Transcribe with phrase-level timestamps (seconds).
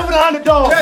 [0.00, 0.79] never the underdog.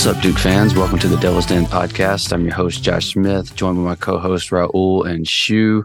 [0.00, 0.74] What's up, Duke fans?
[0.74, 2.32] Welcome to the Devil's Den podcast.
[2.32, 5.84] I'm your host, Josh Smith, joined by my co host, Raul and Shu.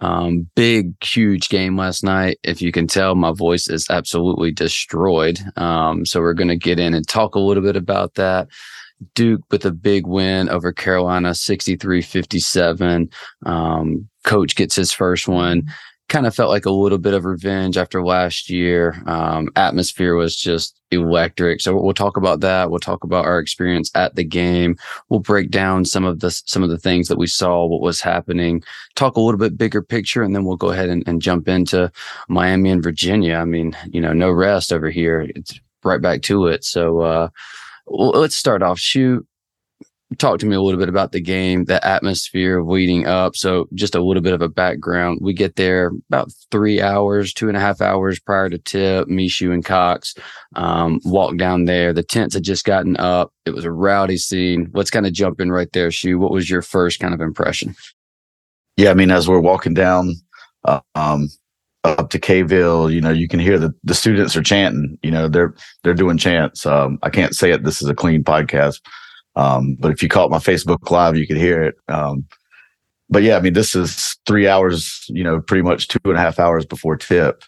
[0.00, 2.38] Um, big, huge game last night.
[2.44, 5.40] If you can tell, my voice is absolutely destroyed.
[5.56, 8.46] Um, so we're going to get in and talk a little bit about that.
[9.16, 13.10] Duke with a big win over Carolina, 63 57.
[13.46, 15.64] Um, coach gets his first one
[16.08, 19.02] kind of felt like a little bit of revenge after last year.
[19.06, 21.60] Um, atmosphere was just electric.
[21.60, 22.70] So we'll talk about that.
[22.70, 24.76] We'll talk about our experience at the game.
[25.08, 28.00] We'll break down some of the some of the things that we saw, what was
[28.00, 28.62] happening.
[28.94, 31.90] Talk a little bit bigger picture, and then we'll go ahead and, and jump into
[32.28, 33.36] Miami and Virginia.
[33.36, 35.26] I mean, you know, no rest over here.
[35.34, 36.64] It's right back to it.
[36.64, 37.28] So uh,
[37.86, 38.78] let's start off.
[38.78, 39.26] Shoot
[40.18, 43.34] talk to me a little bit about the game, the atmosphere of leading up.
[43.34, 45.18] So just a little bit of a background.
[45.20, 49.08] We get there about three hours, two and a half hours prior to tip.
[49.08, 50.14] Mishu and Cox
[50.54, 51.92] um, walk down there.
[51.92, 53.32] The tents had just gotten up.
[53.44, 54.70] It was a rowdy scene.
[54.74, 56.18] Let's kind of jump in right there, Shu.
[56.18, 57.74] What was your first kind of impression?
[58.76, 60.14] Yeah, I mean, as we're walking down
[60.64, 61.28] uh, um,
[61.82, 64.98] up to Kville, you know, you can hear the the students are chanting.
[65.02, 66.64] You know, they're they're doing chants.
[66.64, 67.64] Um, I can't say it.
[67.64, 68.80] This is a clean podcast
[69.36, 71.76] um, but if you caught my Facebook live, you could hear it.
[71.88, 72.26] Um,
[73.08, 76.20] but yeah, I mean, this is three hours, you know, pretty much two and a
[76.20, 77.44] half hours before tip.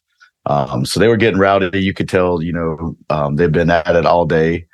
[0.46, 1.82] Um, so they were getting rowdy.
[1.82, 4.66] You could tell, you know, um, they've been at it all day.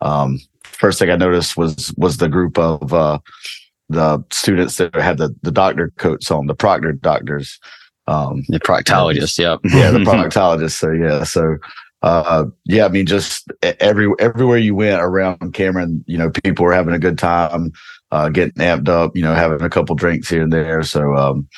[0.00, 3.18] Um, first thing I noticed was was the group of uh,
[3.88, 7.58] the students that had the the doctor coats on, the proctor doctors.
[8.06, 9.60] Um, the proctologists, yep.
[9.64, 10.78] yeah, the proctologists.
[10.78, 11.56] So yeah, so
[12.02, 16.72] uh, yeah, I mean, just every everywhere you went around Cameron, you know, people were
[16.72, 17.72] having a good time,
[18.12, 20.82] uh, getting amped up, you know, having a couple drinks here and there.
[20.84, 21.48] So, um,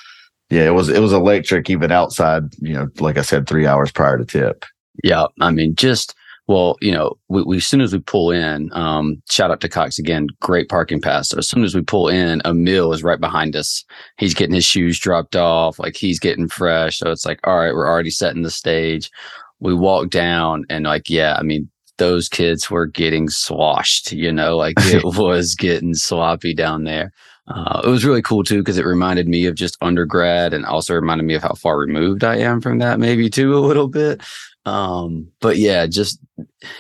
[0.49, 2.45] yeah, it was it was electric even outside.
[2.59, 4.65] You know, like I said, three hours prior to tip.
[5.05, 6.15] Yeah, I mean, just
[6.47, 9.69] well, you know, we, we as soon as we pull in, um, shout out to
[9.69, 11.29] Cox again, great parking pass.
[11.29, 13.85] So as soon as we pull in, Amile is right behind us.
[14.17, 16.99] He's getting his shoes dropped off, like he's getting fresh.
[16.99, 19.11] So it's like, all right, we're already setting the stage
[19.61, 24.57] we walked down and like, yeah, I mean, those kids were getting swashed, you know,
[24.57, 27.13] like it was getting sloppy down there.
[27.47, 30.95] Uh, it was really cool too because it reminded me of just undergrad and also
[30.95, 34.23] reminded me of how far removed I am from that, maybe too, a little bit.
[34.67, 36.21] Um, but yeah, just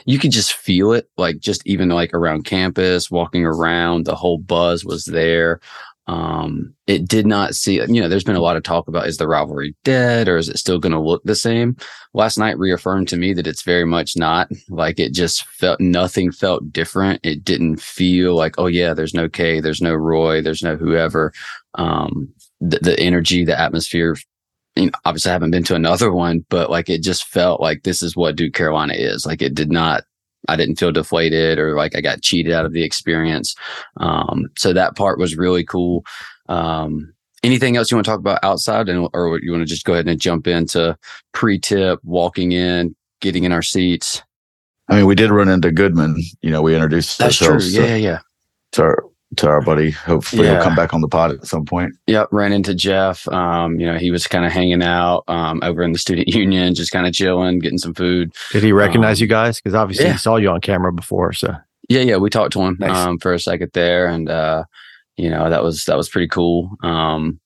[0.04, 4.38] you could just feel it, like just even like around campus, walking around, the whole
[4.38, 5.60] buzz was there.
[6.10, 9.19] Um, it did not see, you know, there's been a lot of talk about is
[9.19, 11.76] the rivalry dead or is it still going to look the same?
[12.15, 14.50] Last night reaffirmed to me that it's very much not.
[14.69, 17.25] Like it just felt, nothing felt different.
[17.25, 21.32] It didn't feel like, oh yeah, there's no K, there's no Roy, there's no whoever.
[21.76, 22.28] Um,
[22.60, 24.16] the, the energy, the atmosphere,
[24.75, 27.84] you know, obviously I haven't been to another one, but like it just felt like
[27.84, 29.25] this is what Duke Carolina is.
[29.25, 30.03] Like it did not
[30.50, 33.55] I didn't feel deflated or like I got cheated out of the experience.
[33.99, 36.05] Um, so that part was really cool.
[36.49, 37.12] Um,
[37.43, 39.94] anything else you want to talk about outside and, or you want to just go
[39.94, 40.97] ahead and jump into
[41.33, 44.22] pre-tip, walking in, getting in our seats?
[44.89, 46.21] I mean, we did run into Goodman.
[46.43, 47.72] You know, we introduced That's ourselves.
[47.72, 47.84] True.
[47.84, 48.19] Yeah, to, yeah.
[48.72, 49.05] To our
[49.36, 49.91] to our buddy.
[49.91, 50.54] Hopefully yeah.
[50.54, 51.92] he'll come back on the pod at some point.
[52.06, 52.28] Yep.
[52.32, 53.28] Ran into Jeff.
[53.28, 56.74] Um, you know, he was kind of hanging out um, over in the student union,
[56.74, 58.32] just kind of chilling, getting some food.
[58.50, 59.60] Did he recognize um, you guys?
[59.60, 60.12] Because obviously yeah.
[60.12, 61.32] he saw you on camera before.
[61.32, 61.54] So
[61.88, 62.96] yeah, yeah, we talked to him nice.
[62.96, 64.64] um, for a second there, and uh,
[65.16, 66.70] you know that was that was pretty cool.
[66.82, 67.41] Um,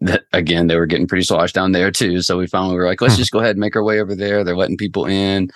[0.00, 2.20] that again, they were getting pretty sloshed down there too.
[2.22, 3.20] So we finally were like, let's hmm.
[3.20, 4.42] just go ahead and make our way over there.
[4.42, 5.50] They're letting people in.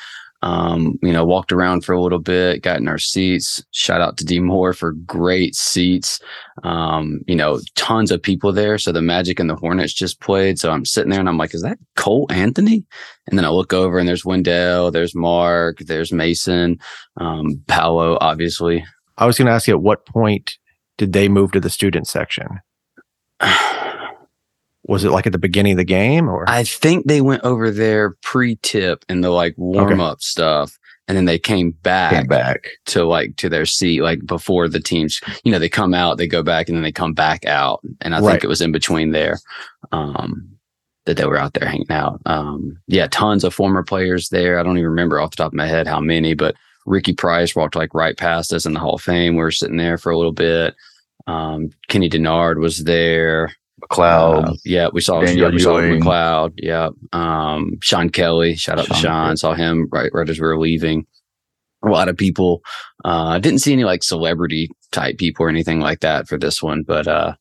[0.44, 3.64] Um, you know, walked around for a little bit, got in our seats.
[3.70, 6.20] Shout out to D Moore for great seats.
[6.64, 8.76] Um, you know, tons of people there.
[8.76, 10.58] So the Magic and the Hornets just played.
[10.58, 12.84] So I'm sitting there and I'm like, is that Cole Anthony?
[13.26, 16.78] And then I look over and there's Wendell, there's Mark, there's Mason,
[17.16, 18.84] um, Paolo, obviously.
[19.16, 20.58] I was going to ask you at what point
[20.98, 22.60] did they move to the student section?
[24.84, 26.44] was it like at the beginning of the game or?
[26.48, 30.20] I think they went over there pre-tip and the like warm up okay.
[30.20, 32.68] stuff and then they came back, came back.
[32.86, 36.26] to like to their seat like before the teams you know they come out they
[36.26, 38.30] go back and then they come back out and i right.
[38.30, 39.38] think it was in between there
[39.92, 40.54] um
[41.06, 42.20] that they were out there hanging out.
[42.26, 44.58] Um yeah tons of former players there.
[44.58, 47.56] I don't even remember off the top of my head how many but ricky price
[47.56, 49.36] walked like right past us in the hall of fame.
[49.36, 50.74] We were sitting there for a little bit.
[51.26, 53.54] Um kenny dennard was there
[53.88, 54.48] McLeod.
[54.48, 55.80] Uh, yeah, we saw Daniel yeah, we saw.
[55.80, 56.52] McLeod.
[56.56, 58.56] Yeah, um, Sean Kelly.
[58.56, 59.26] Shout out to Sean Sean.
[59.26, 59.36] Kelly.
[59.36, 61.06] Saw him right right as we were leaving.
[61.84, 62.62] A lot of people.
[63.04, 66.82] Uh, didn't see any like celebrity type people or anything like that for this one,
[66.82, 67.34] but uh,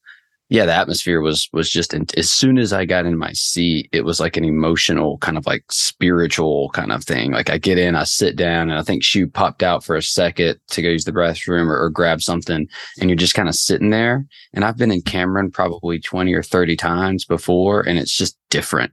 [0.54, 1.96] yeah, the atmosphere was was just.
[1.96, 5.36] In, as soon as I got in my seat, it was like an emotional kind
[5.36, 7.32] of like spiritual kind of thing.
[7.32, 10.04] Like I get in, I sit down, and I think Shu popped out for a
[10.04, 12.70] second to go use the restroom or, or grab something,
[13.02, 14.28] and you're just kind of sitting there.
[14.54, 18.92] And I've been in Cameron probably 20 or 30 times before, and it's just different.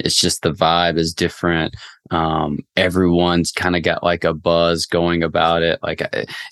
[0.00, 1.76] It's just the vibe is different.
[2.10, 5.78] Um, everyone's kind of got like a buzz going about it.
[5.80, 6.02] Like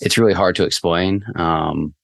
[0.01, 1.25] it's really hard to explain.
[1.35, 1.97] Um,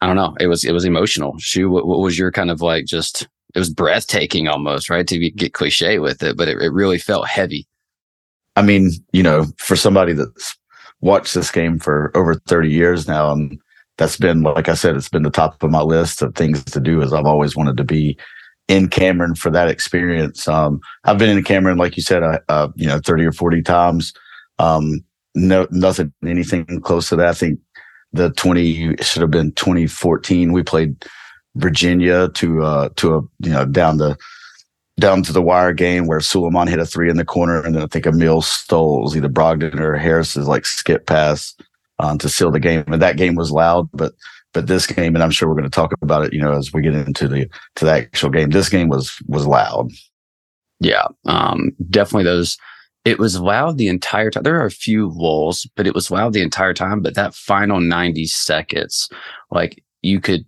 [0.00, 0.34] I don't know.
[0.40, 1.34] It was, it was emotional.
[1.38, 5.06] Shu, what, what was your kind of like just, it was breathtaking almost, right?
[5.06, 7.66] To get cliche with it, but it, it really felt heavy.
[8.56, 10.56] I mean, you know, for somebody that's
[11.00, 13.58] watched this game for over 30 years now, and
[13.98, 16.80] that's been, like I said, it's been the top of my list of things to
[16.80, 18.18] do is I've always wanted to be
[18.68, 20.46] in Cameron for that experience.
[20.48, 23.62] Um, I've been in Cameron, like you said, uh, uh, you know, 30 or 40
[23.62, 24.12] times.
[24.58, 25.04] Um,
[25.34, 27.28] no, nothing, anything close to that.
[27.28, 27.58] I think
[28.12, 30.52] the 20 should have been 2014.
[30.52, 31.04] We played
[31.56, 34.16] Virginia to, uh, to a, you know, down the,
[34.98, 37.82] down to the wire game where Sulaimon hit a three in the corner, and then
[37.82, 41.54] I think Amile Stoles, either Brogdon or Harris's like skip pass
[41.98, 42.84] um, to seal the game.
[42.86, 44.12] And that game was loud, but
[44.52, 46.72] but this game, and I'm sure we're going to talk about it, you know, as
[46.72, 48.50] we get into the to the actual game.
[48.50, 49.90] This game was was loud.
[50.80, 51.06] Yeah.
[51.26, 52.58] Um, definitely those.
[53.04, 54.42] It was loud the entire time.
[54.42, 57.00] There are a few lulls, but it was loud the entire time.
[57.00, 59.08] But that final 90 seconds,
[59.50, 60.44] like you could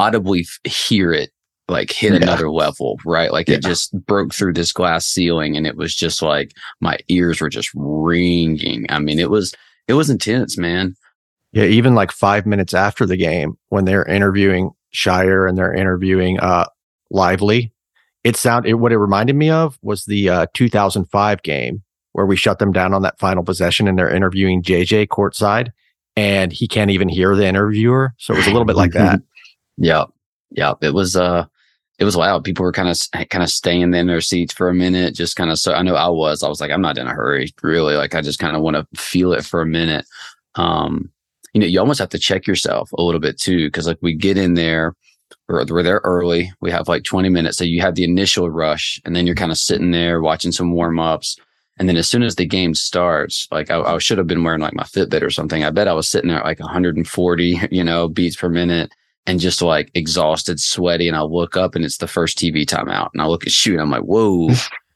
[0.00, 1.30] audibly f- hear it
[1.68, 2.16] like hit Yeah.
[2.22, 3.30] another level, right?
[3.32, 7.40] Like it just broke through this glass ceiling and it was just like my ears
[7.40, 8.86] were just ringing.
[8.88, 9.54] I mean, it was,
[9.88, 10.94] it was intense, man.
[11.52, 16.40] Yeah, even like five minutes after the game, when they're interviewing Scheyer and they're interviewing
[16.40, 16.66] uh
[17.10, 17.70] Lively,
[18.24, 21.82] it sound it, what it reminded me of was the uh 2005 game
[22.12, 25.72] where we shut them down on that final possession and they're interviewing JJ courtside
[26.16, 28.14] and he can't even hear the interviewer.
[28.18, 29.20] So it was a little bit like that.
[29.78, 30.04] Yeah.
[30.50, 30.74] Yeah.
[30.82, 31.46] It was, uh,
[31.98, 32.44] it was loud.
[32.44, 35.50] People were kind of, kind of staying in their seats for a minute, just kind
[35.50, 37.96] of, so I know I was, I was like, I'm not in a hurry, really.
[37.96, 40.04] Like, I just kind of want to feel it for a minute.
[40.56, 41.10] Um,
[41.54, 43.70] you know, you almost have to check yourself a little bit too.
[43.70, 44.94] Cause like we get in there,
[45.48, 46.52] we're, we're there early.
[46.60, 47.58] We have like 20 minutes.
[47.58, 50.72] So you have the initial rush and then you're kind of sitting there watching some
[50.72, 51.36] warm ups.
[51.78, 54.60] And then as soon as the game starts, like I, I should have been wearing
[54.60, 55.64] like my Fitbit or something.
[55.64, 58.92] I bet I was sitting there at like 140, you know, beats per minute
[59.26, 61.08] and just like exhausted, sweaty.
[61.08, 63.10] And I look up and it's the first TV timeout.
[63.12, 64.50] And I look at shoot, I'm like, whoa,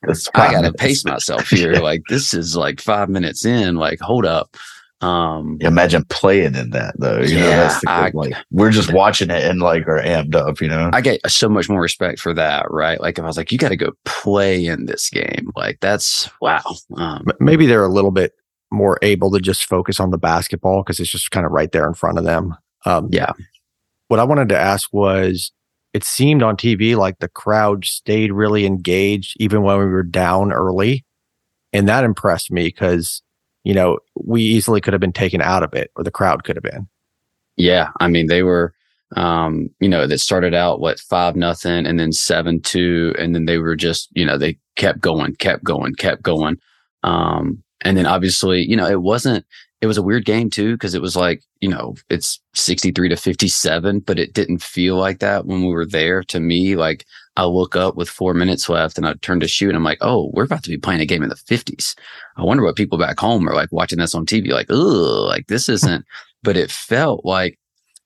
[0.35, 1.75] I gotta pace myself here.
[1.87, 3.77] Like this is like five minutes in.
[3.77, 4.56] Like, hold up.
[5.02, 7.19] Um Imagine playing in that though.
[7.20, 10.34] You know, Yeah, that's the I- like we're just watching it and like are amped
[10.34, 10.60] up.
[10.60, 13.00] You know, I get so much more respect for that, right?
[13.00, 16.62] Like if I was like, you gotta go play in this game, like that's wow.
[16.96, 18.32] Um Maybe they're a little bit
[18.72, 21.87] more able to just focus on the basketball because it's just kind of right there
[21.87, 22.56] in front of them.
[22.84, 23.32] Um, Yeah.
[24.08, 25.52] What I wanted to ask was
[25.93, 30.52] it seemed on TV like the crowd stayed really engaged even when we were down
[30.52, 31.04] early.
[31.72, 33.22] And that impressed me because,
[33.67, 36.55] you know, we easily could have been taken out of it or the crowd could
[36.55, 36.87] have been.
[37.57, 38.73] Yeah, I mean they were,
[39.17, 43.47] um, you know, that started out what five nothing, and then seven two, and then
[43.47, 46.59] they were just, you know, they kept going, kept going, kept going,
[47.03, 49.45] um, and then obviously, you know, it wasn't.
[49.81, 53.08] It was a weird game too because it was like, you know, it's sixty three
[53.08, 56.22] to fifty seven, but it didn't feel like that when we were there.
[56.24, 57.05] To me, like
[57.36, 59.98] I look up with four minutes left, and I turn to shoot, and I'm like,
[60.01, 61.94] oh, we're about to be playing a game in the fifties.
[62.36, 65.46] I wonder what people back home are like watching this on TV, like, oh, like
[65.48, 66.05] this isn't
[66.46, 67.58] but it felt like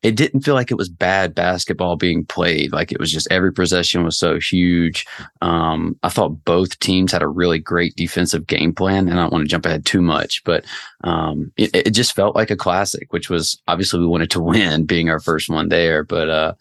[0.03, 2.73] it didn't feel like it was bad basketball being played.
[2.73, 5.07] Like it was just every possession was so huge.
[5.43, 9.33] Um, I thought both teams had a really great defensive game plan, and I don't
[9.33, 10.65] want to jump ahead too much, but
[11.05, 14.87] um, it, it just felt like a classic, which was obviously we wanted to win,
[14.87, 16.55] being our first one there, but uh,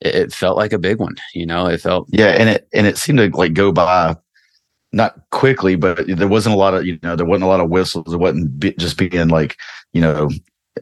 [0.00, 1.16] it, it felt like a big one.
[1.34, 4.16] You know, it felt yeah, and it and it seemed to like go by
[4.92, 7.68] not quickly, but there wasn't a lot of you know there wasn't a lot of
[7.68, 8.14] whistles.
[8.14, 9.58] It wasn't be, just being like
[9.92, 10.30] you know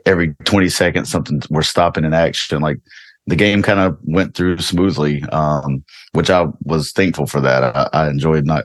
[0.07, 2.61] every 20 seconds something we're stopping in action.
[2.61, 2.79] Like
[3.27, 7.65] the game kind of went through smoothly, um, which I was thankful for that.
[7.65, 8.65] I, I enjoyed not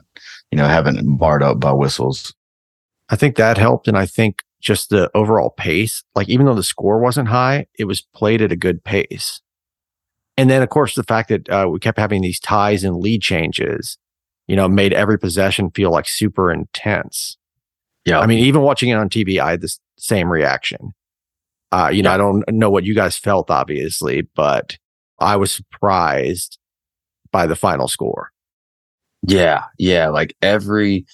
[0.50, 2.34] you know having it barred up by whistles.
[3.08, 3.88] I think that helped.
[3.88, 7.84] And I think just the overall pace, like even though the score wasn't high, it
[7.84, 9.40] was played at a good pace.
[10.36, 13.22] And then, of course, the fact that uh, we kept having these ties and lead
[13.22, 13.96] changes,
[14.46, 17.38] you know, made every possession feel like super intense.
[18.04, 18.20] yeah.
[18.20, 20.92] I mean, even watching it on TV, I had the same reaction.
[21.76, 24.78] Uh, you know, I don't know what you guys felt, obviously, but
[25.18, 26.58] I was surprised
[27.30, 28.30] by the final score.
[29.28, 31.04] Yeah, yeah, like every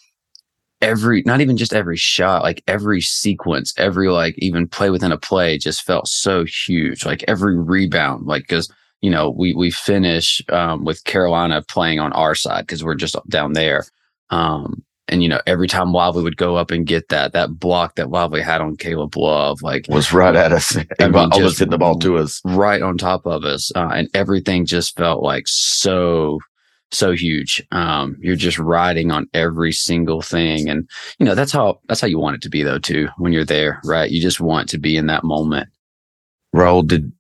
[0.81, 5.19] every not even just every shot, like every sequence, every like even play within a
[5.19, 7.05] play just felt so huge.
[7.05, 12.13] Like every rebound, like cuz you know, we we finish um, with Carolina playing on
[12.13, 13.85] our side because we're just down there.
[14.31, 17.97] Um, and you know, every time Lively would go up and get that, that block
[17.97, 20.77] that Lively had on Caleb Love, like was right at us.
[20.77, 23.91] I mean, almost just hit the ball to us, right on top of us, uh,
[23.95, 26.39] and everything just felt like so
[26.93, 27.67] so huge.
[27.73, 32.07] Um, you're just riding on every single thing, and you know that's how that's how
[32.07, 32.79] you want it to be, though.
[32.79, 34.11] Too when you're there, right?
[34.11, 35.69] You just want to be in that moment.
[36.55, 37.13] Raul, did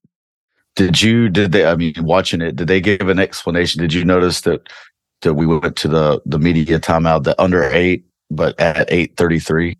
[0.76, 1.66] did you did they?
[1.66, 3.80] I mean, watching it, did they give an explanation?
[3.80, 4.68] Did you notice that
[5.22, 9.38] that we went to the the media timeout that under eight, but at eight thirty
[9.38, 9.76] three.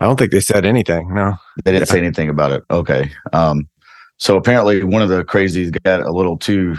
[0.00, 1.12] I don't think they said anything.
[1.14, 1.92] No, they didn't yeah.
[1.92, 2.64] say anything about it.
[2.70, 3.10] Okay.
[3.32, 3.68] Um,
[4.18, 6.76] so apparently one of the crazies got a little too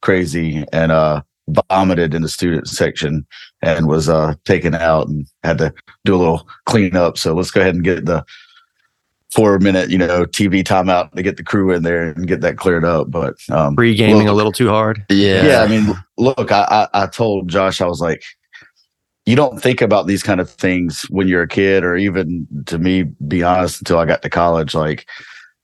[0.00, 1.22] crazy and uh
[1.70, 3.26] vomited in the student section
[3.62, 5.72] and was uh taken out and had to
[6.04, 7.16] do a little cleanup.
[7.18, 8.24] So let's go ahead and get the
[9.30, 12.56] four minute, you know, TV timeout to get the crew in there and get that
[12.56, 13.10] cleared up.
[13.10, 15.04] But um, pre gaming a little too hard.
[15.10, 15.44] Yeah.
[15.44, 15.62] Yeah.
[15.62, 18.22] I mean, look, I, I, I told Josh, I was like,
[19.26, 22.78] you don't think about these kind of things when you're a kid, or even to
[22.78, 24.74] me, be honest, until I got to college.
[24.74, 25.06] Like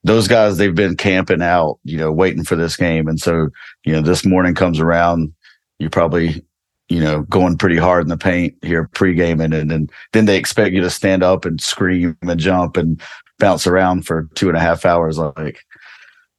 [0.02, 3.09] those guys, they've been camping out, you know, waiting for this game.
[3.09, 3.49] And so,
[3.85, 5.33] you know, this morning comes around,
[5.78, 6.44] you probably,
[6.88, 10.74] you know, going pretty hard in the paint here pre-gaming and, and then they expect
[10.74, 13.00] you to stand up and scream and jump and
[13.38, 15.18] bounce around for two and a half hours.
[15.18, 15.64] Like,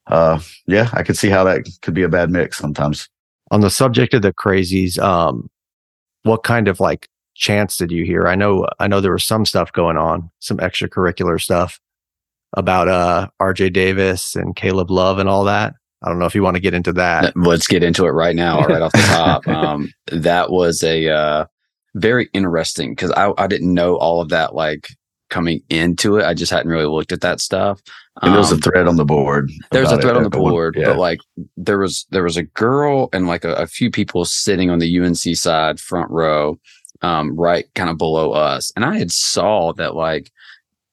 [0.07, 3.09] uh, yeah, I could see how that could be a bad mix sometimes.
[3.51, 5.49] On the subject of the crazies, um,
[6.23, 8.27] what kind of like chance did you hear?
[8.27, 11.79] I know, I know there was some stuff going on, some extracurricular stuff
[12.55, 15.73] about uh RJ Davis and Caleb Love and all that.
[16.03, 17.35] I don't know if you want to get into that.
[17.35, 19.47] Let's get into it right now, right off the top.
[19.55, 21.45] Um, that was a uh,
[21.95, 24.89] very interesting because I, I didn't know all of that like
[25.29, 26.25] coming into it.
[26.25, 27.81] I just hadn't really looked at that stuff.
[28.21, 29.51] And there was a um, thread on the board.
[29.71, 30.85] There was a thread on the board, yeah.
[30.85, 31.19] but like
[31.57, 34.99] there was there was a girl and like a, a few people sitting on the
[34.99, 36.57] UNC side front row,
[37.01, 38.71] um, right kind of below us.
[38.75, 40.31] And I had saw that like,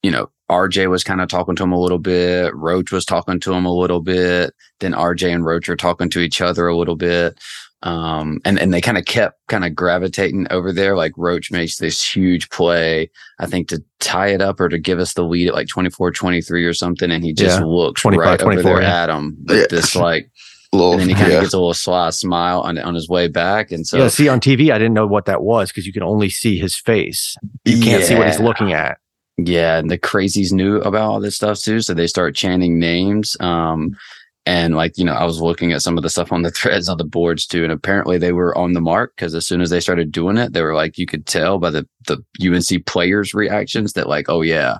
[0.03, 2.55] you know, RJ was kind of talking to him a little bit.
[2.55, 4.55] Roach was talking to him a little bit.
[4.81, 7.39] Then RJ and Roach are talking to each other a little bit.
[7.83, 10.95] Um, and, and they kind of kept kind of gravitating over there.
[10.95, 15.01] Like Roach makes this huge play, I think to tie it up or to give
[15.01, 17.11] us the lead at like 24, 23 or something.
[17.11, 17.65] And he just yeah.
[17.65, 19.03] looks right over there yeah.
[19.03, 19.67] at him with yeah.
[19.69, 20.31] this like,
[20.73, 23.27] little, and then he kind of gets a little sly smile on, on his way
[23.27, 23.73] back.
[23.73, 26.03] And so, yeah, see on TV, I didn't know what that was because you can
[26.03, 27.37] only see his face.
[27.65, 28.99] You can't see what he's looking at.
[29.39, 29.79] Yeah.
[29.79, 31.81] And the crazies knew about all this stuff too.
[31.81, 33.37] So they start chanting names.
[33.41, 33.97] Um,
[34.45, 36.89] and like, you know, I was looking at some of the stuff on the threads
[36.89, 37.63] on the boards too.
[37.63, 40.53] And apparently they were on the mark because as soon as they started doing it,
[40.53, 44.43] they were like, you could tell by the, the UNC players' reactions that like, oh
[44.43, 44.79] yeah,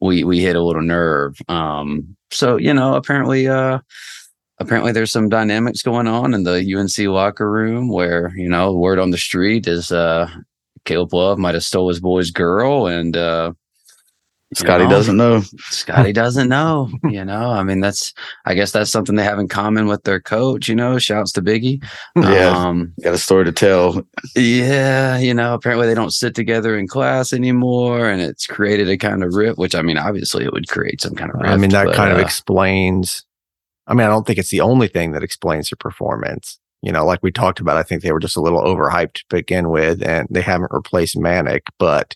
[0.00, 1.36] we, we hit a little nerve.
[1.48, 3.80] Um, so, you know, apparently, uh,
[4.58, 8.98] apparently there's some dynamics going on in the UNC locker room where, you know, word
[8.98, 10.28] on the street is, uh,
[10.84, 13.52] Caleb Love might have stole his boy's girl and, uh,
[14.54, 15.42] Scotty know, doesn't know.
[15.58, 16.90] Scotty doesn't know.
[17.10, 18.12] You know, I mean, that's
[18.44, 20.68] I guess that's something they have in common with their coach.
[20.68, 21.84] You know, shouts to Biggie.
[22.24, 24.02] Yeah, um, got a story to tell.
[24.34, 28.96] Yeah, you know, apparently they don't sit together in class anymore, and it's created a
[28.96, 29.58] kind of rift.
[29.58, 31.52] Which I mean, obviously, it would create some kind of rift.
[31.52, 33.24] I mean, that but, kind uh, of explains.
[33.86, 36.58] I mean, I don't think it's the only thing that explains their performance.
[36.82, 39.24] You know, like we talked about, I think they were just a little overhyped to
[39.28, 42.14] begin with, and they haven't replaced Manek, but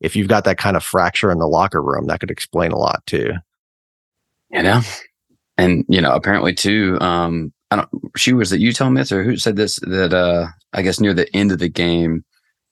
[0.00, 2.78] if you've got that kind of fracture in the locker room, that could explain a
[2.78, 3.32] lot too.
[4.50, 4.80] You know,
[5.56, 6.98] and you know, apparently too.
[7.00, 7.88] Um, I don't.
[8.16, 11.34] She was at Utah Myth or who said this that uh, I guess near the
[11.34, 12.24] end of the game,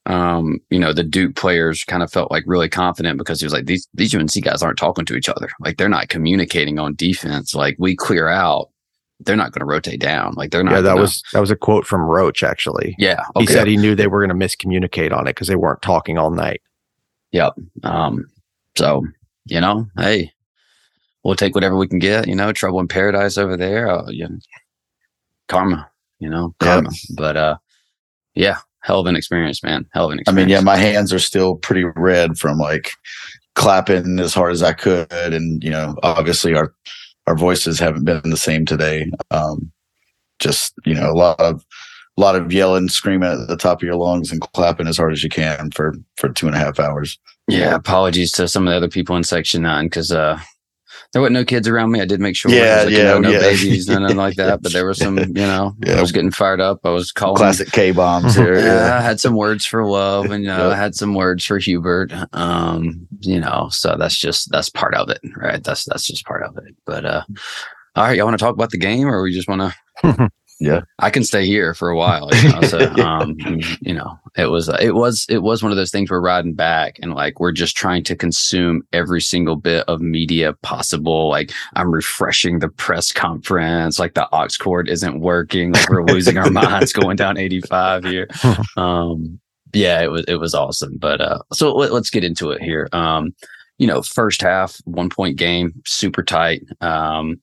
[0.05, 3.53] um, you know, the Duke players kind of felt like really confident because he was
[3.53, 5.49] like these these UNC guys aren't talking to each other.
[5.59, 7.55] Like they're not communicating on defense.
[7.55, 8.69] Like we clear out,
[9.19, 10.33] they're not going to rotate down.
[10.35, 10.75] Like they're not.
[10.75, 11.01] Yeah, that gonna...
[11.01, 12.95] was that was a quote from Roach actually.
[12.99, 13.45] Yeah, okay.
[13.45, 16.17] he said he knew they were going to miscommunicate on it because they weren't talking
[16.17, 16.61] all night.
[17.31, 17.53] Yep.
[17.83, 18.25] Um,
[18.77, 19.05] so,
[19.45, 20.31] you know, hey,
[21.23, 23.89] we'll take whatever we can get, you know, trouble in paradise over there.
[23.89, 24.37] Uh, you know,
[25.47, 25.89] karma,
[26.19, 26.89] you know, karma.
[26.91, 27.15] Yeah.
[27.17, 27.57] But, uh,
[28.35, 29.85] yeah, hell of an experience, man.
[29.93, 30.39] Hell of an experience.
[30.39, 32.91] I mean, yeah, my hands are still pretty red from like
[33.55, 35.11] clapping as hard as I could.
[35.11, 36.73] And, you know, obviously our,
[37.27, 39.09] our voices haven't been the same today.
[39.31, 39.71] Um,
[40.39, 41.65] just, you know, a lot of,
[42.17, 45.13] a lot of yelling, screaming at the top of your lungs, and clapping as hard
[45.13, 47.19] as you can for for two and a half hours.
[47.47, 50.39] Yeah, apologies to some of the other people in Section Nine because uh,
[51.13, 52.01] There were no kids around me.
[52.01, 52.51] I did make sure.
[52.51, 53.39] Yeah, like, you yeah, know, no yeah.
[53.39, 54.61] babies, nothing like that.
[54.61, 56.79] But there was some, you know, I was getting fired up.
[56.83, 57.37] I was calling.
[57.37, 58.57] Classic K bombs here.
[58.59, 60.73] Yeah, I had some words for love, and you know, Yep.
[60.73, 62.11] I had some words for Hubert.
[62.33, 65.63] Um, you know, so that's just that's part of it, right?
[65.63, 66.75] That's that's just part of it.
[66.85, 67.23] But uh,
[67.95, 70.31] all right, y'all want to talk about the game, or we just want to?
[70.59, 70.81] Yeah.
[70.99, 72.29] I can stay here for a while.
[72.33, 73.35] You know, so um,
[73.81, 76.97] you know, it was it was it was one of those things we're riding back,
[77.01, 81.29] and like we're just trying to consume every single bit of media possible.
[81.29, 86.37] Like I'm refreshing the press conference, like the aux cord isn't working, like we're losing
[86.37, 88.27] our minds going down 85 here
[88.77, 89.39] um
[89.73, 92.87] yeah it was it was awesome but uh so let, us get into it here
[92.93, 93.33] um
[93.77, 97.39] you know first half one point game super tight um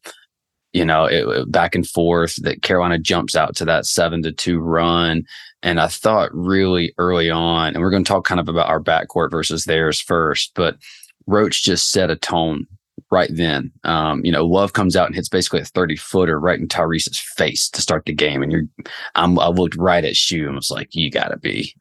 [0.72, 4.58] you know it, back and forth that carolina jumps out to that seven to two
[4.58, 5.24] run
[5.62, 8.82] and i thought really early on and we're going to talk kind of about our
[8.82, 10.76] backcourt versus theirs first but
[11.26, 12.66] roach just set a tone
[13.12, 13.70] right then.
[13.84, 17.18] Um, you know, Love comes out and hits basically a 30 footer right in Tyrese's
[17.18, 18.42] face to start the game.
[18.42, 18.64] And you're,
[19.14, 21.74] I'm, I looked right at Shu and was like, you gotta be,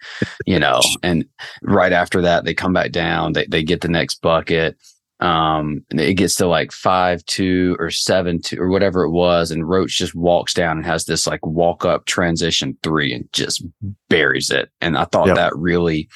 [0.46, 1.26] you know, and
[1.64, 4.78] right after that, they come back down, they, they get the next bucket.
[5.22, 9.52] Um, it gets to like five, two or seven, two or whatever it was.
[9.52, 13.64] And Roach just walks down and has this like walk up transition three and just
[14.10, 14.70] buries it.
[14.82, 15.36] And I thought Yep.
[15.36, 16.10] that really,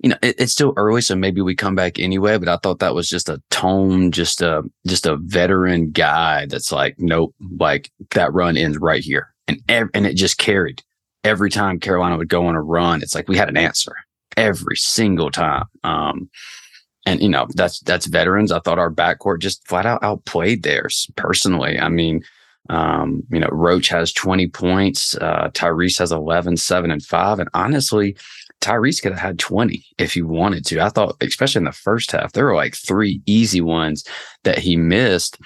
[0.00, 2.36] you know, it, it's still early, so maybe we come back anyway.
[2.36, 6.70] But I thought that was just a tone, just a just a veteran guy that's
[6.70, 10.82] like, nope, like that run ends right here, and ev- and it just carried
[11.24, 13.02] every time Carolina would go on a run.
[13.02, 13.96] It's like we had an answer
[14.36, 15.64] every single time.
[15.82, 16.28] Um,
[17.08, 18.52] and you know that's that's veterans.
[18.52, 21.10] I thought our backcourt just flat out outplayed theirs.
[21.16, 22.22] Personally, I mean,
[22.68, 25.16] um, you know, Roach has 20 points.
[25.16, 27.38] Uh, Tyrese has 11, 7, and 5.
[27.38, 28.16] And honestly,
[28.60, 30.80] Tyrese could have had 20 if he wanted to.
[30.80, 34.04] I thought, especially in the first half, there were like three easy ones
[34.44, 35.38] that he missed.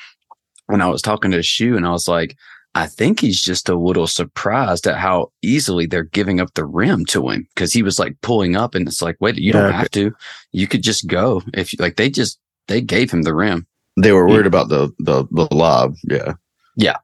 [0.66, 2.36] When I was talking to Shu, and I was like,
[2.74, 7.04] I think he's just a little surprised at how easily they're giving up the rim
[7.06, 9.76] to him because he was like pulling up, and it's like, wait, you don't Yeah.
[9.76, 10.14] have to.
[10.52, 11.96] You could just go if you like.
[11.96, 12.38] They just
[12.68, 13.66] they gave him the rim.
[14.00, 15.94] They were worried about the the the lob.
[16.04, 16.32] Yeah.
[16.76, 16.96] Yeah.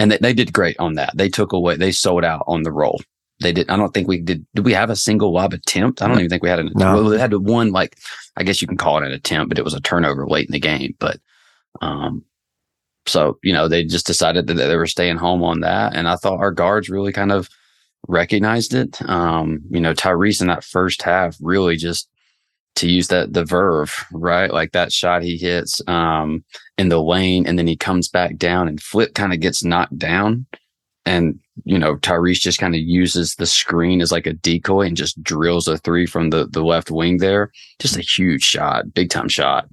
[0.00, 1.12] And they, they did great on that.
[1.16, 3.00] They took away, they sold out on the roll.
[3.40, 3.68] They did.
[3.70, 4.44] I don't think we did.
[4.54, 6.00] Did we have a single lob attempt?
[6.02, 6.70] I don't even think we had an.
[6.74, 6.94] No.
[6.94, 7.98] Well, we had one like,
[8.36, 10.52] I guess you can call it an attempt, but it was a turnover late in
[10.52, 10.94] the game.
[10.98, 11.18] But,
[11.80, 12.24] um,
[13.06, 16.16] so you know they just decided that they were staying home on that, and I
[16.16, 17.48] thought our guards really kind of
[18.08, 19.00] recognized it.
[19.08, 22.08] Um, you know, Tyrese in that first half really just
[22.76, 24.52] to use that the verve, right?
[24.52, 26.44] Like that shot he hits um
[26.78, 29.98] in the lane and then he comes back down and flip kind of gets knocked
[29.98, 30.46] down.
[31.04, 34.96] And, you know, Tyrese just kind of uses the screen as like a decoy and
[34.96, 37.50] just drills a three from the, the left wing there.
[37.80, 39.68] Just a huge shot, big time shot.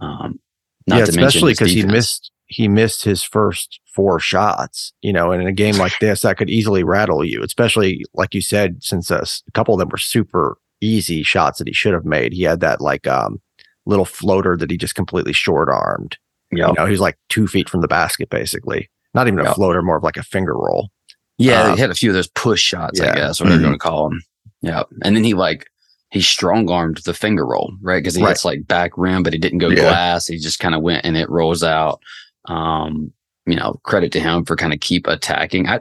[0.00, 0.40] Um,
[0.88, 4.92] not yeah, to especially because he missed he missed his first four shots.
[5.02, 7.42] You know, and in a game like this, that could easily rattle you.
[7.42, 11.68] Especially like you said, since uh, a couple of them were super easy shots that
[11.68, 12.32] he should have made.
[12.32, 13.40] He had that like um
[13.86, 16.16] little floater that he just completely short armed.
[16.52, 16.68] Yep.
[16.68, 18.88] You know, he was like two feet from the basket, basically.
[19.14, 19.54] Not even a Yep.
[19.56, 20.90] floater, more of like a finger roll.
[21.38, 23.14] Yeah, Um, he had a few of those push shots, I yeah.
[23.14, 23.60] guess, whatever Mhm.
[23.62, 24.20] you want to call them.
[24.60, 24.82] Yeah.
[25.02, 25.66] And then he like,
[26.10, 28.02] he strong armed the finger roll, right?
[28.02, 28.28] Because he Right.
[28.30, 29.80] hits like back rim, but he didn't go Yeah.
[29.82, 30.26] glass.
[30.26, 32.00] He just kind of went and it rolls out.
[32.46, 33.12] Um,
[33.46, 35.68] you know, credit to him for kind of keep attacking.
[35.68, 35.80] I,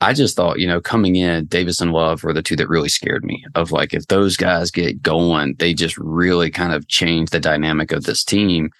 [0.00, 2.88] I just thought, you know, coming in, Davis and Love were the two that really
[2.88, 3.44] scared me.
[3.54, 7.92] Of like, if those guys get going, they just really kind of change the dynamic
[7.92, 8.70] of this team.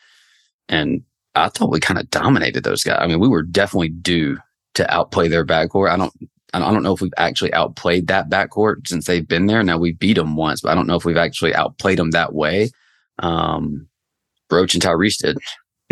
[0.68, 1.02] And
[1.34, 2.98] I thought we kind of dominated those guys.
[3.00, 4.38] I mean, we were definitely due
[4.74, 5.90] to outplay their backcourt.
[5.90, 6.12] I don't,
[6.54, 9.62] I don't know if we've actually outplayed that backcourt since they've been there.
[9.62, 12.34] Now we beat them once, but I don't know if we've actually outplayed them that
[12.34, 12.70] way.
[13.18, 13.88] Um,
[14.50, 15.38] and Tyrese did.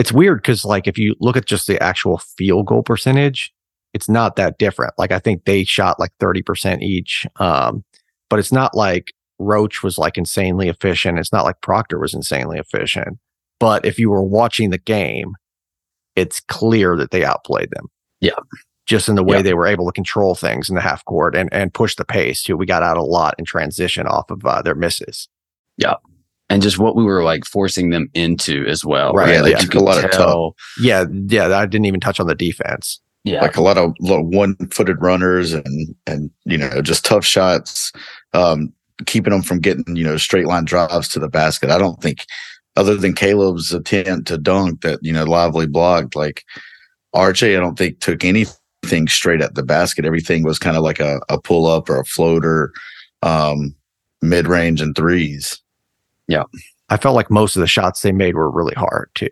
[0.01, 3.53] It's weird because like if you look at just the actual field goal percentage,
[3.93, 4.95] it's not that different.
[4.97, 7.27] Like I think they shot like 30% each.
[7.37, 7.85] Um,
[8.31, 11.19] but it's not like Roach was like insanely efficient.
[11.19, 13.19] It's not like Proctor was insanely efficient.
[13.59, 15.35] But if you were watching the game,
[16.17, 17.89] it's clear that they outplayed them.
[18.23, 18.39] Yeah.
[18.87, 19.43] Just in the way Yeah.
[19.43, 22.43] they were able to control things in the half court and, and push the pace
[22.43, 22.57] too.
[22.57, 25.29] We got out a lot in transition off of uh, their misses.
[26.51, 29.13] And just what we were like forcing them into as well.
[29.13, 29.35] Right, Right.
[29.35, 30.57] yeah, Like they took a lot of tell.
[30.81, 31.05] Yeah.
[31.29, 31.57] Yeah.
[31.57, 33.01] I didn't even touch on the defense.
[33.25, 33.41] Yeah.
[33.41, 37.93] Like a lot of little one footed runners and and you know just tough shots,
[38.33, 38.73] um,
[39.07, 41.71] keeping them from getting you know straight line drives to the basket.
[41.71, 42.25] I don't think
[42.77, 46.45] other than Caleb's attempt to dunk that you know lively blocked like
[47.15, 47.57] RJ.
[47.57, 50.05] I don't think took anything straight at the basket.
[50.05, 52.73] Everything was kind of like a, a pull up or a floater,
[53.23, 53.75] um,
[54.23, 55.61] mid range and threes.
[56.89, 59.29] I felt like most of the shots they made were really hard too.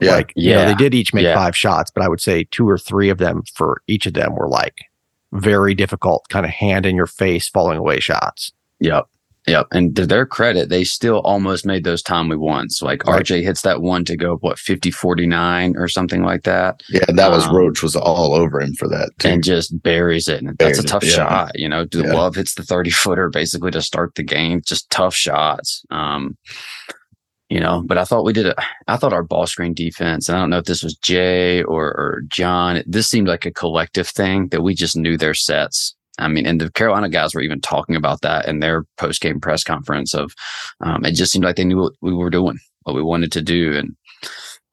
[0.00, 0.12] Yeah.
[0.16, 0.64] Like, you know, Yeah.
[0.66, 1.34] they did each make Yeah.
[1.34, 4.34] five shots, but I would say two or three of them for each of them
[4.36, 4.84] were like
[5.32, 8.52] very difficult, kind of hand in your face, falling away shots.
[8.80, 9.06] Yep.
[9.48, 9.66] Yep.
[9.72, 12.80] And to their credit, they still almost made those timely ones.
[12.82, 13.20] Like Right.
[13.24, 17.30] RJ hits that one to go, what, 50 49 or something like that, Yeah, that
[17.30, 19.28] was Um, Roach was all over him for that too.
[19.28, 20.42] and just buries it.
[20.42, 21.10] And that's a it, tough yeah.
[21.10, 21.50] shot.
[21.54, 22.12] You know, the Yeah.
[22.14, 24.62] Love hits the 30 footer basically to start the game.
[24.66, 25.82] Just tough shots.
[25.90, 26.36] Um,
[27.50, 28.54] you know, but I thought we did a,
[28.88, 31.86] I thought our ball screen defense, and I don't know if this was Jai or,
[31.86, 35.94] or Jon, this seemed like a collective thing that we just knew their sets.
[36.18, 39.40] I mean, and the Carolina guys were even talking about that in their post game
[39.40, 40.34] press conference of,
[40.80, 43.42] um, it just seemed like they knew what we were doing, what we wanted to
[43.42, 43.76] do.
[43.76, 43.96] And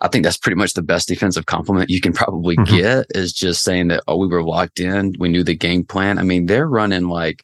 [0.01, 2.67] I think that's pretty much the best defensive compliment you can probably Mhm.
[2.67, 5.13] get is just saying that, oh, we were locked in.
[5.19, 6.17] We knew the game plan.
[6.19, 7.43] I mean, they're running like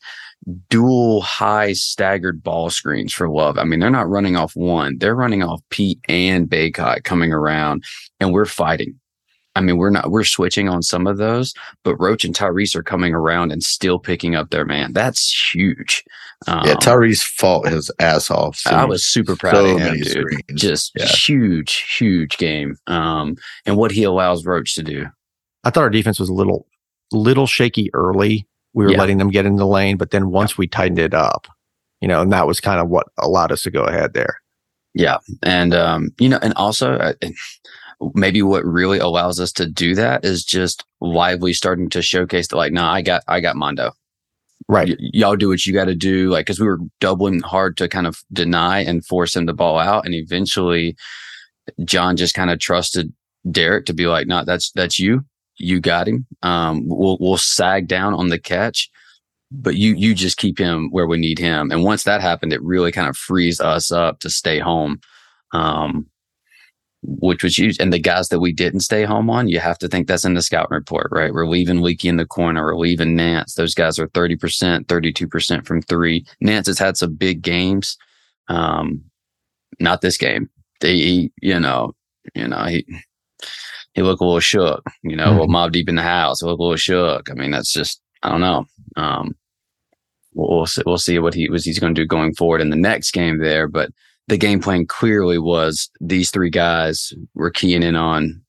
[0.70, 3.58] dual high staggered ball screens for love.
[3.58, 7.84] I mean, they're not running off one, they're running off Pete and Bacot coming around
[8.20, 8.96] and we're fighting.
[9.56, 12.84] I mean, we're not, we're switching on some of those, but Roach and Tyrese are
[12.84, 14.94] coming around and still picking up their man.
[14.94, 16.04] That's huge.
[16.48, 18.56] Um, yeah, Tyrese fought his ass off.
[18.56, 20.08] So I was super proud so of him, dude.
[20.08, 20.42] screens.
[20.62, 21.06] Just Yeah.
[21.06, 22.78] huge, huge game.
[22.88, 23.36] Um,
[23.66, 25.06] and what he allows Roach to do.
[25.64, 26.66] I thought our defense was a little,
[27.12, 28.48] little shaky early.
[28.74, 29.00] We were Yeah.
[29.00, 31.48] letting them get in the lane, but then once we tightened it up,
[32.00, 34.42] you know, and that was kind of what allowed us to go ahead there.
[34.94, 35.18] Yeah.
[35.44, 37.14] And, um, you know, and also uh,
[38.14, 42.58] maybe what really allows us to do that is just lively starting to showcase that
[42.58, 43.94] like, nah, I got, I got Mondo.
[44.68, 44.90] Right.
[44.90, 46.30] Y- y'all do what you got to do.
[46.30, 49.80] Like, cause we were doubling hard to kind of deny and force him to ball
[49.80, 50.06] out.
[50.06, 50.96] And eventually
[51.86, 53.14] Jon just kind of trusted
[53.48, 55.26] Dereck to be like, no, that's, that's you.
[55.58, 56.26] You got him.
[56.42, 58.90] Um, we'll, we'll sag down on the catch,
[59.52, 61.72] but you, you just keep him where we need him.
[61.72, 65.02] And once that happened, it really kind of frees us up to stay home.
[65.52, 66.08] Um,
[67.04, 67.78] which was huge.
[67.80, 70.36] And the guys that we didn't stay home on, you have to think that's in
[70.36, 71.34] the scouting report, right?
[71.34, 72.64] We're leaving Leaky in the corner.
[72.64, 73.56] We're leaving Nance.
[73.56, 76.26] Those guys are 30%, 32% from three.
[76.42, 77.98] Nance has had some big games.
[78.48, 79.04] Um,
[79.80, 80.50] not this game.
[80.80, 81.94] They, he, you know,
[82.36, 82.86] you know, he,
[83.94, 86.42] he looked a little shook, you know, well, Mobb Deep in the house.
[86.42, 87.30] He looked a little shook.
[87.30, 88.66] I mean, that's just, I don't know.
[88.96, 89.36] Um,
[90.34, 92.70] we'll, we'll see, we'll see what he was, he's going to do going forward in
[92.70, 93.68] the next game there.
[93.68, 93.90] But
[94.28, 98.42] the game plan clearly was these three guys were keying in on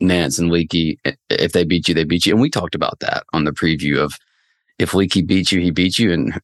[0.00, 0.98] Nance and Leaky.
[1.30, 2.32] If they beat you, they beat you.
[2.32, 4.14] And we talked about that on the preview of
[4.78, 6.12] if Leaky beats you, he beats you.
[6.12, 6.38] And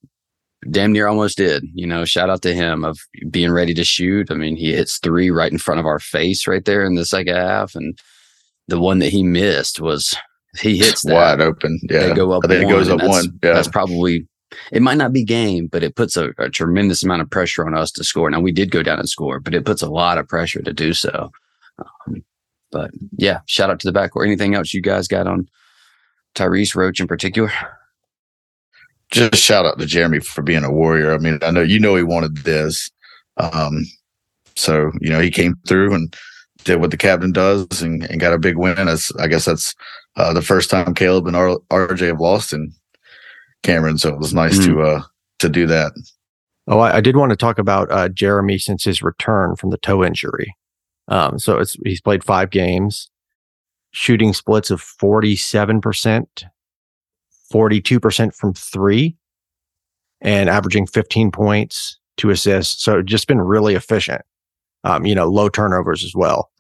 [0.71, 1.65] damn near almost did.
[1.75, 2.99] You know, shout out to him of
[3.31, 4.31] being ready to shoot.
[4.31, 7.05] I mean, he hits three right in front of our face right there in the
[7.05, 7.75] second half.
[7.75, 7.99] And
[8.69, 10.17] the one that he missed was
[10.59, 11.13] he hits that.
[11.15, 11.79] wide open.
[11.91, 13.39] Yeah, They go up I think one, it goes up that's- one.
[13.43, 14.27] Yeah, That's probably
[14.71, 17.75] it might not be game, but it puts a, a tremendous amount of pressure on
[17.75, 18.31] us to score.
[18.31, 20.73] Now we did go down and score, but it puts a lot of pressure to
[20.73, 21.31] do so.
[21.79, 22.25] Um,
[22.71, 24.27] but yeah, shout out to the backcourt.
[24.27, 25.49] Anything else you guys got on
[26.35, 27.53] Tyrese Roach in particular?
[29.13, 31.13] just shout out to Jeremy for being a warrior.
[31.15, 32.91] I mean, I know you know he wanted this,
[33.37, 33.85] um,
[34.57, 36.17] so you know he came through and
[36.65, 38.89] did what the captain does and, and got a big win.
[38.89, 39.75] As I guess that's
[40.17, 42.73] uh, the first time Caleb and R- RJ have lost in
[43.63, 44.65] Cameron, so it was nice Mm.
[44.67, 45.03] to uh,
[45.39, 45.93] to do that.
[46.69, 49.79] Oh, I, I did want to talk about uh, Jeremy since his return from the
[49.79, 50.55] toe injury.
[51.09, 53.11] Um, so it's he's played five games,
[53.91, 56.45] shooting splits of forty seven percent,
[57.51, 59.17] forty two percent from three,
[60.21, 62.83] and averaging fifteen points, two assists.
[62.85, 64.23] So just been really efficient.
[64.85, 66.51] Um, you know, low turnovers as well.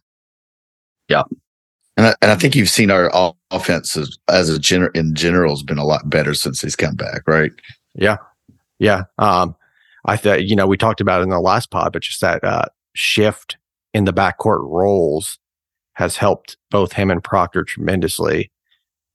[1.96, 5.14] And I, and I think you've seen our o- offense as, as a gener- in
[5.14, 7.52] general has been a lot better since he's come back, right?
[7.94, 8.16] Yeah.
[8.78, 9.04] Yeah.
[9.18, 9.54] Um,
[10.04, 12.42] I thought, you know, we talked about it in the last pod, but just that
[12.42, 13.56] uh, shift
[13.94, 15.38] in the backcourt roles
[15.94, 18.50] has helped both him and Proctor tremendously.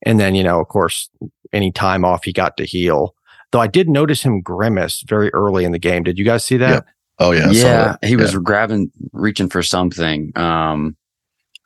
[0.04, 1.10] And then, you know, of course,
[1.52, 3.16] any time off he got to heal.
[3.52, 6.04] Though I did notice him grimace very early in the game.
[6.04, 6.70] Did you guys see that?
[6.70, 6.88] Yep.
[7.20, 10.32] Oh yeah, I saw yeah, he was grabbing, reaching for something.
[10.36, 10.96] Um,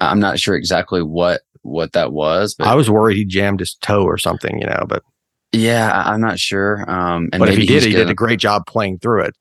[0.01, 3.75] I'm not sure exactly what what that was, but I was worried he jammed his
[3.75, 5.03] toe or something, you know, but
[5.51, 6.89] yeah, I'm not sure.
[6.89, 9.35] Um, and but if he did, he gonna- did a great job playing through it.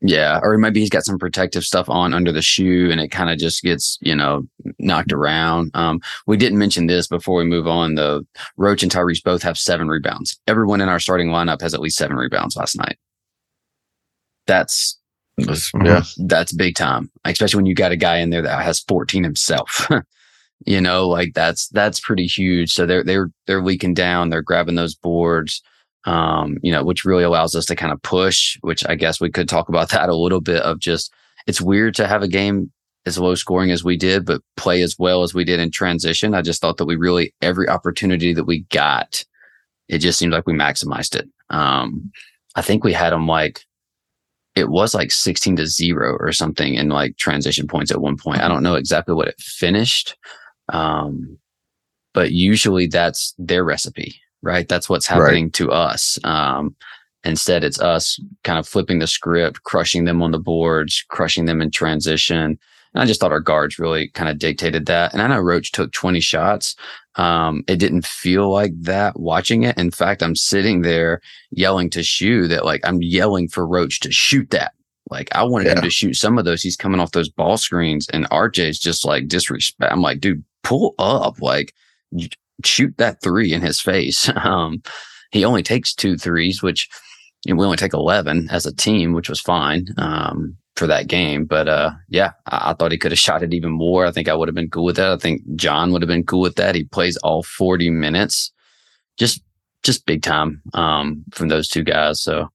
[0.00, 3.30] Yeah, or maybe he's got some protective stuff on under the shoe, and it kind
[3.30, 4.44] of just gets you know
[4.78, 5.72] knocked around.
[5.74, 7.96] Um, we didn't mention this before we move on.
[7.96, 8.24] The
[8.56, 10.38] Roach and Tyrese both have seven rebounds.
[10.46, 12.96] Everyone in our starting lineup has at least seven rebounds last night.
[14.46, 14.97] That's
[15.38, 15.86] It was- Mhm.
[15.86, 19.24] Yeah, that's big time, especially when you got a guy in there that has 14
[19.24, 19.88] himself.
[20.66, 22.72] you know, like that's that's pretty huge.
[22.72, 25.62] So they're they're they're leaking down, they're grabbing those boards,
[26.04, 28.58] um, you know, which really allows us to kind of push.
[28.62, 31.12] Which I guess we could talk about that a little bit of just
[31.46, 32.70] it's weird to have a game
[33.06, 36.34] as low scoring as we did, but play as well as we did in transition.
[36.34, 39.24] I just thought that we really, every opportunity that we got,
[39.88, 41.26] it just seemed like we maximized it.
[41.48, 42.10] Um,
[42.54, 43.64] I think we had them like,
[44.58, 48.40] it was like 16 to zero or something in like transition points at one point.
[48.40, 50.16] I don't know exactly what it finished.
[50.72, 51.38] Um,
[52.14, 54.68] but usually that's their recipe, right?
[54.68, 55.52] That's what's happening right.
[55.54, 56.18] to us.
[56.24, 56.74] Um,
[57.24, 61.62] instead it's us kind of flipping the script, crushing them on the boards, crushing them
[61.62, 62.58] in transition.
[62.98, 65.12] And I just thought our guards really kind of dictated that.
[65.12, 66.74] And I know Roach took 20 shots.
[67.14, 69.78] Um, it didn't feel like that watching it.
[69.78, 71.20] In fact, I'm sitting there
[71.52, 74.72] yelling to Shu that like I'm yelling for Roach to shoot that.
[75.12, 75.76] Like I wanted yeah.
[75.76, 76.60] him to shoot some of those.
[76.60, 79.92] He's coming off those ball screens and RJ's just like disrespect.
[79.92, 81.74] I'm like, dude, pull up, like
[82.64, 84.28] shoot that three in his face.
[84.38, 84.82] Um,
[85.30, 86.88] he only takes two threes, which
[87.44, 89.86] you know, we only take 11 as a team, which was fine.
[89.98, 91.44] Um, for that game.
[91.44, 94.06] But uh, yeah, I, I, thought he could have shot it even more.
[94.06, 95.10] I think I would have been cool with that.
[95.10, 96.74] I think Jon would have been cool with that.
[96.74, 98.52] He plays all 40 minutes.
[99.18, 99.42] Just
[99.82, 102.22] just big time um, from those two guys.
[102.22, 102.48] So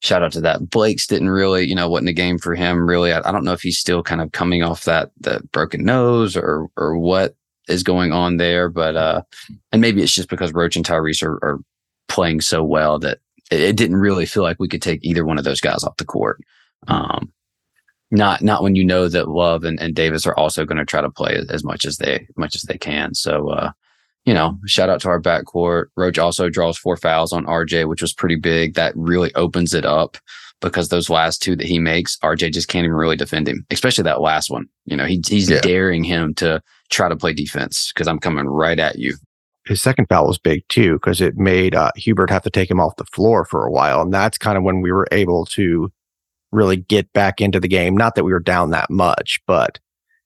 [0.00, 0.68] shout out to that.
[0.70, 3.12] Blakes didn't really, you know, wasn't a game for him really.
[3.12, 6.36] I, I don't know if he's still kind of coming off that that broken nose
[6.36, 7.34] or or what
[7.68, 8.68] is going on there.
[8.68, 9.22] But uh
[9.72, 11.58] and maybe it's just because Roach and Tyrese are, are
[12.08, 13.18] playing so well that
[13.50, 15.96] it, it, didn't really feel like we could take either one of those guys off
[15.96, 16.40] the court.
[16.88, 17.32] Um,
[18.10, 21.00] not not when you know that Love and, and Davis are also going to try
[21.00, 23.14] to play as much as they much as they can.
[23.14, 23.72] So uh,
[24.24, 25.86] you know, shout out to our backcourt.
[25.96, 28.74] Roach also draws four fouls on RJ, which was pretty big.
[28.74, 30.18] That really opens it up
[30.60, 34.04] because those last two that he makes, RJ just can't even really defend him, especially
[34.04, 34.66] that last one.
[34.84, 35.60] You know, he, he's yeah.
[35.60, 39.16] daring him to try to play defense because I'm coming right at you.
[39.66, 42.80] His second foul was big too because it made uh, Hubert have to take him
[42.80, 45.90] off the floor for a while, and that's kind of when we were able to
[46.52, 47.96] really get back into the game.
[47.96, 49.78] Not that we were down that much, but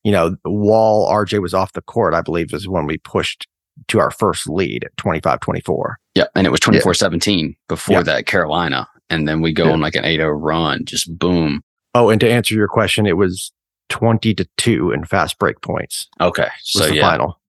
[0.05, 3.49] you know, while RJ was off the court, I believe is when we pushed
[3.89, 5.99] to our first lead at 25 24.
[6.15, 6.25] Yeah.
[6.35, 6.97] And it was 24 yeah.
[6.97, 8.03] 17 before yeah.
[8.03, 8.87] that Carolina.
[9.11, 9.73] And then we go yeah.
[9.73, 11.63] on like an 8 0 run, just boom.
[11.95, 13.53] Oh, and to answer your question, it was
[13.89, 16.09] 20 to 2 in fast break points.
[16.21, 16.49] Okay.
[16.63, 17.03] So, yeah.
[17.03, 17.41] Final.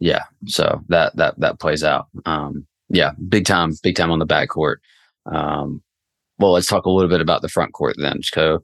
[0.00, 0.24] Yeah.
[0.46, 2.06] So that, that, that plays out.
[2.26, 3.12] Um, yeah.
[3.28, 4.76] Big time, big time on the backcourt.
[5.26, 5.82] Um,
[6.38, 8.22] well, let's talk a little bit about the front court then.
[8.22, 8.62] So,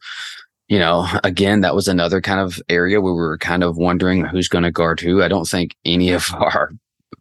[0.68, 4.24] you know, again, that was another kind of area where we were kind of wondering
[4.24, 5.22] who's going to guard who.
[5.22, 6.72] I don't think any of our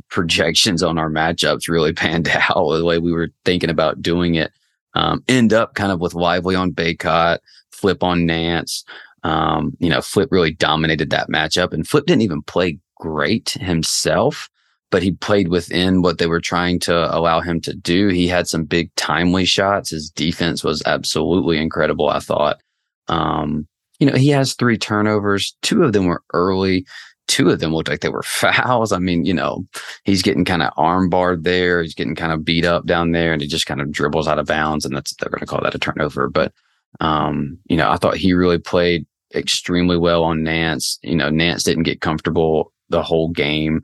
[0.10, 4.52] projections on our matchups really panned out the way we were thinking about doing it.
[4.96, 7.40] Um, end up kind of with Lively on Bacot,
[7.72, 8.84] Flip on Nance.
[9.24, 14.50] Um, you know, Flip really dominated that matchup and Flip didn't even play great himself
[14.92, 18.08] but he played within what they were trying to allow him to do.
[18.08, 19.92] He had some big timely shots.
[19.92, 22.10] His defense was absolutely incredible.
[22.10, 22.62] I thought,
[23.08, 23.68] um,
[24.00, 25.56] you know, he has three turnovers.
[25.62, 26.86] Two of them were early.
[27.28, 28.92] Two of them looked like they were fouls.
[28.92, 29.66] I mean, you know,
[30.06, 31.84] he's getting kind of arm barred there.
[31.84, 34.40] He's getting kind of beat up down there and he just kind of dribbles out
[34.40, 34.86] of bounds.
[34.86, 36.30] And that's, they're going to call that a turnover.
[36.30, 36.52] But,
[37.00, 40.98] um, you know, I thought he really played extremely well on Nance.
[41.04, 43.84] You know, Nance didn't get comfortable the whole game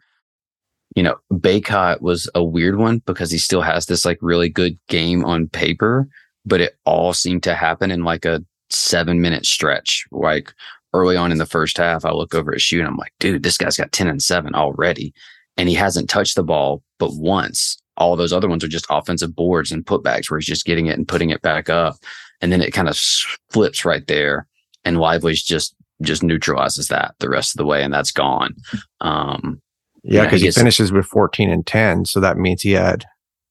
[0.96, 4.80] you know, Bacot was a weird one because he still has this like really good
[4.88, 6.08] game on paper,
[6.46, 10.06] but it all seemed to happen in like a seven minute stretch.
[10.12, 10.54] Like
[10.94, 13.58] early on in the first half, I look over at and I'm like, dude, this
[13.58, 15.14] guy's got 10 and seven already.
[15.58, 17.78] And he hasn't touched the ball but once.
[17.98, 20.98] All those other ones are just offensive boards and putbacks where he's just getting it
[20.98, 21.96] and putting it back up.
[22.42, 22.98] And then it kind of
[23.52, 24.48] flips right there.
[24.84, 28.54] And Lively's just just neutralizes that the rest of the way, and that's gone.
[29.00, 29.62] Um,
[30.08, 32.06] yeah, because he, he finishes with 14 and 10.
[32.06, 33.06] So that means he had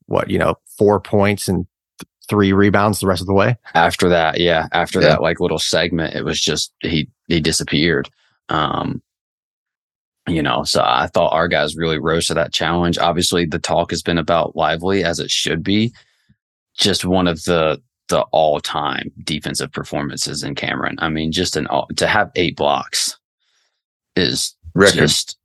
[0.07, 1.67] what, you know, four points and
[1.99, 3.57] th- three rebounds the rest of the way.
[3.75, 4.69] After that, yeah.
[4.73, 5.09] After yeah.
[5.09, 8.09] that like little segment, it was just he he disappeared.
[8.49, 9.03] Um
[10.27, 12.97] you know, so I thought our guys really rose to that challenge.
[12.97, 15.93] Obviously, the talk has been about Lively as it should be.
[16.79, 20.97] Just one of the the all time defensive performances in Cameron.
[20.99, 23.19] I mean, just an all to have eight blocks
[24.17, 24.99] is Record.
[24.99, 25.37] just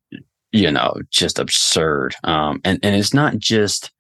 [0.52, 2.16] you know, just absurd.
[2.24, 3.92] Um, and, and it's not just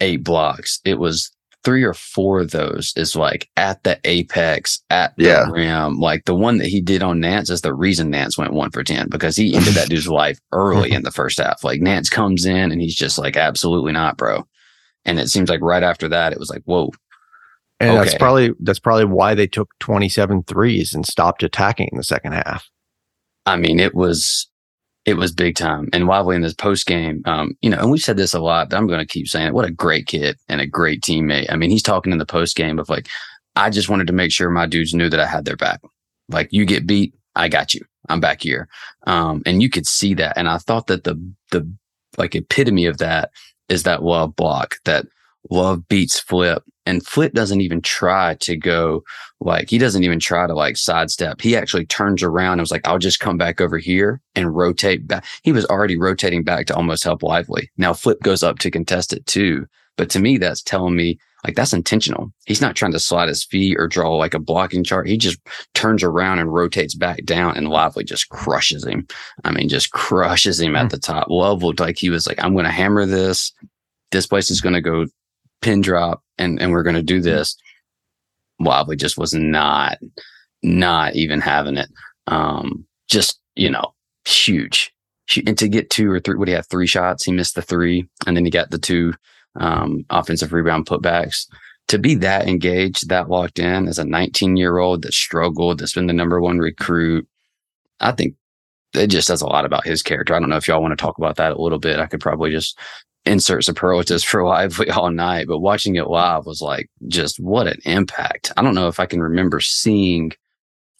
[0.00, 0.80] eight blocks.
[0.84, 1.30] It was
[1.64, 5.50] three or four of those is like at the apex, at the yeah.
[5.50, 5.98] rim.
[5.98, 8.84] Like the one that he did on Nance is the reason Nance went one for
[8.84, 11.64] 10 because he ended that dude's life early in the first half.
[11.64, 14.46] Like Nance comes in and he's just like, absolutely not, bro.
[15.04, 16.90] And it seems like right after that, it was like, whoa.
[17.80, 17.98] And okay.
[17.98, 22.32] that's probably, that's probably why they took 27 threes and stopped attacking in the second
[22.32, 22.68] half.
[23.46, 24.48] I mean, it was,
[25.04, 25.88] it was big time.
[25.92, 28.70] And Lively in this post game, um, you know, and we've said this a lot,
[28.70, 29.54] but I'm going to keep saying it.
[29.54, 31.50] What a great kid and a great teammate.
[31.50, 33.08] I mean, he's talking in the post game of like,
[33.56, 35.80] I just wanted to make sure my dudes knew that I had their back.
[36.28, 37.84] Like, you get beat, I got you.
[38.08, 38.68] I'm back here.
[39.06, 40.36] Um, and you could see that.
[40.36, 41.14] And I thought that the,
[41.50, 41.70] the
[42.16, 43.30] like epitome of that
[43.68, 45.06] is that love block that
[45.50, 49.04] love beats flip and flip doesn't even try to go
[49.40, 51.40] like he doesn't even try to like sidestep.
[51.40, 55.06] He actually turns around and was like i'll just come back over here and rotate
[55.06, 57.70] back he was already rotating back to almost help lively.
[57.76, 59.66] Now flip goes up to contest it too.
[59.96, 62.32] But to me that's telling me like that's intentional.
[62.46, 65.06] He's not trying to slide his feet or draw like a blocking chart.
[65.06, 65.38] He just
[65.74, 69.06] turns around and rotates back down and lively just crushes him.
[69.44, 70.88] I mean just crushes him at hmm.
[70.88, 71.74] the top level.
[71.78, 73.52] like he was like i'm going to hammer this.
[74.10, 75.04] This place is going to go
[75.60, 77.56] pin drop and, and we're going to do this.
[78.60, 79.98] Lively just was not,
[80.62, 81.88] not even having it.
[82.26, 83.94] Um, just, you know,
[84.26, 84.92] huge.
[85.46, 86.66] And to get two or three, what he have?
[86.66, 87.24] Three shots.
[87.24, 89.14] He missed the three and then he got the two,
[89.56, 91.46] um, offensive rebound putbacks.
[91.88, 95.94] To be that engaged, that locked in as a 19 year old that struggled, that's
[95.94, 97.26] been the number one recruit.
[98.00, 98.34] I think
[98.94, 100.34] it just says a lot about his character.
[100.34, 101.98] I don't know if y'all want to talk about that a little bit.
[101.98, 102.78] I could probably just
[103.28, 107.80] insert superlatives for lively all night, but watching it live was like just what an
[107.84, 108.52] impact.
[108.56, 110.32] I don't know if I can remember seeing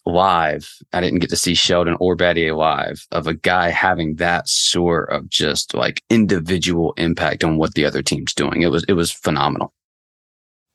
[0.06, 0.72] live.
[0.92, 5.10] I didn't get to see Sheldon or Battier live of a guy having that sort
[5.10, 8.62] of just like individual impact on what the other team's doing.
[8.62, 9.72] It was it was phenomenal.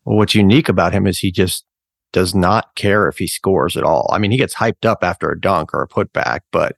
[0.06, 1.66] Well, what's unique about him is he just
[2.12, 4.10] does not care if he scores at all.
[4.14, 6.76] I mean, he gets hyped up after a dunk or a putback, but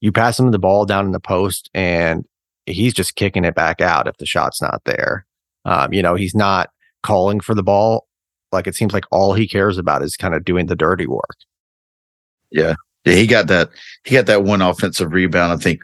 [0.00, 2.24] you pass him the ball down in the post and
[2.66, 5.26] he's just kicking it back out if the shot's not there.
[5.64, 6.70] Um, you know, he's not
[7.02, 8.06] calling for the ball.
[8.50, 11.36] Like it seems like all he cares about is kind of doing the dirty work.
[12.50, 12.74] Yeah.
[13.04, 13.70] Yeah, he got that.
[14.04, 15.52] He got that one offensive rebound.
[15.52, 15.82] I think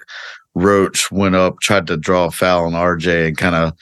[0.54, 3.72] Roach went up, tried to draw a foul on RJ, and kind of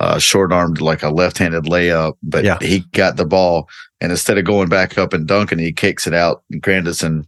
[0.00, 2.14] uh, short armed like a left handed layup.
[2.22, 2.58] But yeah.
[2.60, 3.68] he got the ball,
[4.00, 6.42] and instead of going back up and dunking, he kicks it out.
[6.50, 7.26] And Grandison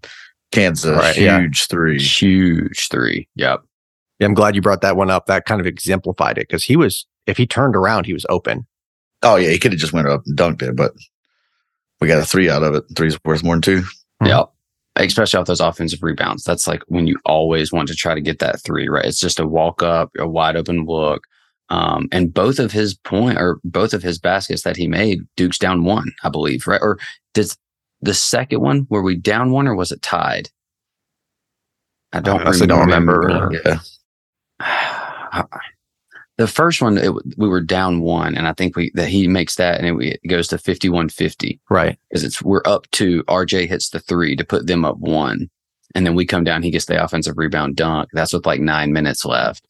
[0.53, 1.67] cans a right, huge yeah.
[1.71, 1.99] three.
[1.99, 3.29] Huge three.
[3.37, 3.63] Yep.
[4.25, 5.27] Yeah, I'm glad you brought that one up.
[5.27, 8.67] That kind of exemplified it because he was, if he turned around, he was open.
[9.23, 10.93] Oh yeah, he could have just went up and dunked it, but
[12.01, 12.85] we got a three out of it.
[12.97, 14.27] Three's worth more than 2 mm-hmm.
[14.27, 14.45] Yeah.
[14.97, 16.43] Especially off those offensive rebounds.
[16.43, 19.05] That's like when you always want to try to get that three, right?
[19.05, 21.25] It's just a walk up, a wide open look.
[21.69, 25.59] Um, and both of his point or both of his baskets that he made, Duke's
[25.59, 26.81] down one, I believe, right?
[26.81, 26.99] Or
[27.35, 27.59] does
[28.01, 30.49] the second one, were we down one or was it tied?
[32.15, 32.67] I don't, I remember.
[32.67, 33.61] don't remember.
[33.67, 33.79] Yeah.
[36.37, 39.57] The first one it, we were down one and i think we that he makes
[39.57, 41.99] that and it, it goes to 5150 right.
[42.09, 45.51] Because it's we're up two rj hits the three to put them up one
[45.95, 48.09] and then we come down he gets the offensive rebound dunk.
[48.13, 49.67] That's with like nine minutes left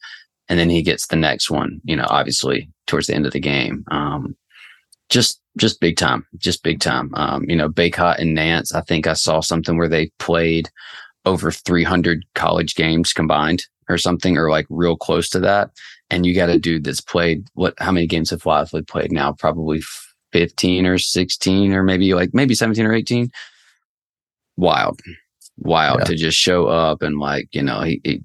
[0.49, 3.41] and then he gets the next one you know obviously towards the end of the
[3.41, 3.85] game.
[3.91, 4.37] Um
[5.11, 7.11] just just big time just big time.
[7.15, 10.71] Um you know Bacot and nance i think i saw something where they played
[11.27, 15.71] over 300 college games combined or something, or like real close to that.
[16.11, 19.33] And you got a dude that's played what, how many games have Lively played now?
[19.33, 19.83] Probably
[20.33, 23.31] 15 or 16 or maybe like maybe 17 or 18.
[24.57, 25.01] Wild,
[25.59, 26.05] wild yeah.
[26.05, 28.23] to just show up and like, you know, he, he,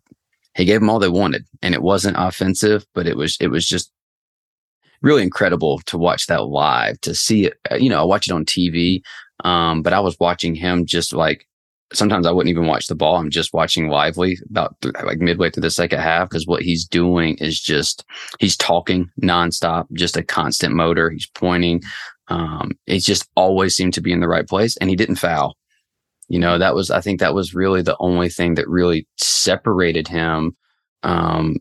[0.55, 3.67] he gave them all they wanted and it wasn't offensive, but it was, it was
[3.67, 3.91] just
[5.01, 8.45] really incredible to watch that live, to see it, you know, I watch it on
[8.45, 9.01] TV.
[9.45, 11.47] Um, but I was watching him just like
[11.93, 13.17] sometimes I wouldn't even watch the ball.
[13.17, 17.35] I'm just watching lively about like midway through the second half because what he's doing
[17.37, 18.05] is just
[18.39, 21.09] he's talking nonstop, just a constant motor.
[21.09, 21.81] He's pointing.
[22.27, 25.57] Um, it just always seemed to be in the right place, and he didn't foul.
[26.27, 30.07] You know, that was I think that was really the only thing that really separated
[30.07, 30.55] him
[31.01, 31.57] um,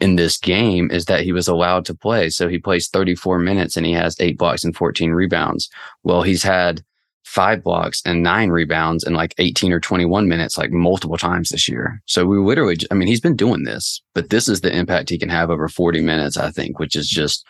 [0.00, 2.30] in this game is that he was allowed to play.
[2.30, 5.68] So he plays 34 minutes and he has eight blocks and 14 rebounds.
[6.02, 6.82] Well, he's had
[7.26, 11.68] five blocks and nine rebounds in like 18 or 21 minutes, like multiple times this
[11.68, 12.00] year.
[12.06, 15.18] So we literally, I mean, he's been doing this, but this is the impact he
[15.18, 17.44] can have over 40 minutes, I think, which is just,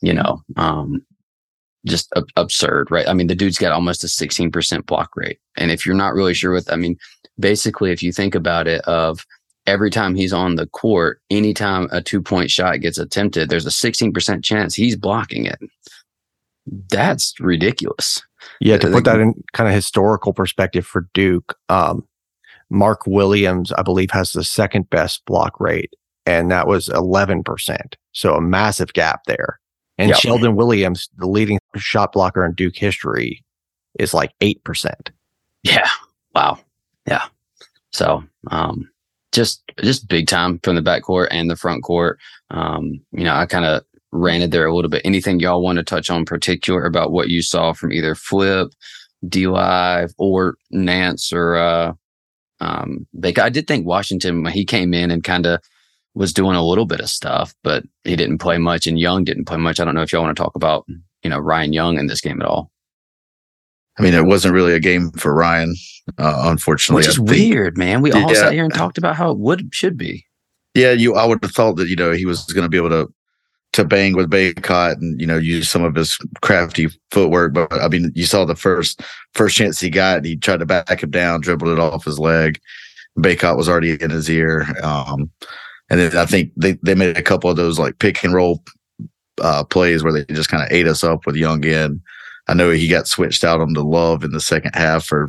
[0.00, 1.04] you know, um,
[1.84, 3.06] just ab- absurd, right?
[3.06, 5.38] I mean, the dude's got almost a 16% block rate.
[5.58, 6.96] And if you're not really sure what, I mean,
[7.38, 9.26] basically, if you think about it, of
[9.66, 13.70] every time he's on the court, anytime a two point shot gets attempted, there's a
[13.70, 15.58] 16% chance he's blocking it.
[16.88, 18.22] That's ridiculous.
[18.60, 22.06] Yeah, to put that in kind of historical perspective for Duke, um,
[22.70, 27.94] Mark Williams, I believe, has the second best block rate, and that was 11%.
[28.12, 29.60] So a massive gap there.
[29.98, 30.18] And yep.
[30.18, 33.44] Sheldon Williams, the leading shot blocker in Duke history,
[33.98, 35.10] is like 8%.
[35.62, 35.88] Yeah.
[36.34, 36.58] Wow.
[37.06, 37.26] Yeah.
[37.92, 38.88] So, um,
[39.32, 42.18] just, just big time from the backcourt and the front court.
[42.50, 45.02] Um, you know, I kind of ranted there a little bit.
[45.04, 48.68] Anything y'all want to touch on particular about what you saw from either Flip,
[49.28, 51.92] D Live, or Nance or uh,
[52.60, 53.42] um, Bacot.
[53.42, 55.60] I did think Washington when he came in and kind of
[56.14, 59.46] was doing a little bit of stuff, but he didn't play much, and Young didn't
[59.46, 59.80] play much.
[59.80, 60.84] I don't know if y'all want to talk about
[61.22, 62.70] you know Ryan Young in this game at all.
[63.98, 65.74] I mean, it wasn't really a game for Ryan,
[66.18, 67.00] uh, unfortunately.
[67.00, 68.00] Which is weird, man.
[68.00, 68.34] We all Yeah.
[68.40, 70.24] sat here and talked about how it would should be.
[70.74, 71.14] Yeah, you.
[71.14, 73.12] I would have thought that you know he was going to be able to
[73.72, 77.54] to bang with Bacot and you know use some of his crafty footwork.
[77.54, 79.02] But I mean, you saw the first
[79.34, 82.60] first chance he got, he tried to back him down, dribbled it off his leg.
[83.18, 85.30] Bacot was already in his ear, um,
[85.90, 88.62] and then I think they they made a couple of those like pick and roll
[89.40, 92.02] uh, plays where they just kind of ate us up with Young in.
[92.48, 95.28] I know he got switched out on the Love in the second half for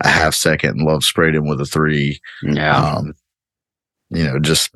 [0.00, 2.20] a half second, and Love sprayed him with a three.
[2.42, 2.76] Yeah.
[2.76, 3.14] Um,
[4.10, 4.70] you know, just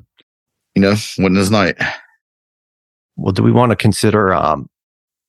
[0.75, 1.77] you know, winning his night.
[3.21, 4.67] Well, do we want to consider um,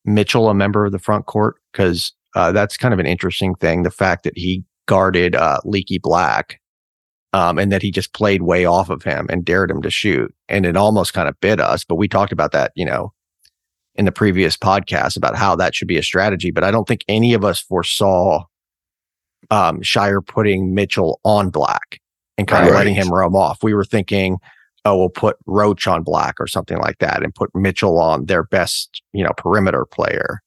[0.04, 1.56] Mitchell a member of the front court?
[1.72, 3.82] Because uh, that's kind of an interesting thing.
[3.82, 6.58] The fact that he guarded uh, Leaky Black
[7.34, 10.34] um, and that he just played way off of him and dared him to shoot.
[10.48, 11.84] And it almost kind of bit us.
[11.84, 13.12] But we talked about that, you know,
[13.94, 16.50] in the previous podcast about how that should be a strategy.
[16.50, 18.44] But I don't think any of us foresaw
[19.50, 22.00] um, Scheyer putting Mitchell on Black
[22.38, 23.62] and kind of letting him roam off.
[23.62, 24.38] We were thinking,
[24.84, 28.42] oh, we'll put Roach on Black or something like that and put Mitchell on their
[28.42, 30.42] best, you know, perimeter player.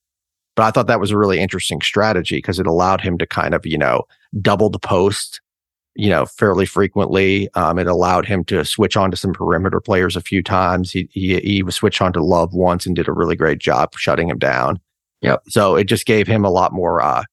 [0.56, 3.54] But I thought that was a really interesting strategy because it allowed him to kind
[3.54, 4.04] of, you know,
[4.42, 5.42] double the post,
[5.96, 7.50] you know, fairly frequently.
[7.56, 10.92] Um, it allowed him to switch on to some perimeter players a few times.
[10.92, 13.94] He, he, he was switched on to Love once and did a really great job
[13.98, 14.80] shutting him down.
[15.22, 15.44] Yep.
[15.48, 17.24] So it just gave him a lot more, uh,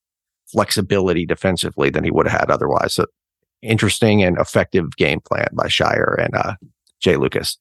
[0.46, 2.94] flexibility defensively than he would have had otherwise.
[2.94, 3.07] So
[3.62, 6.55] interesting and effective game plan by Scheyer and, uh,
[7.03, 7.59] Jay Lucas.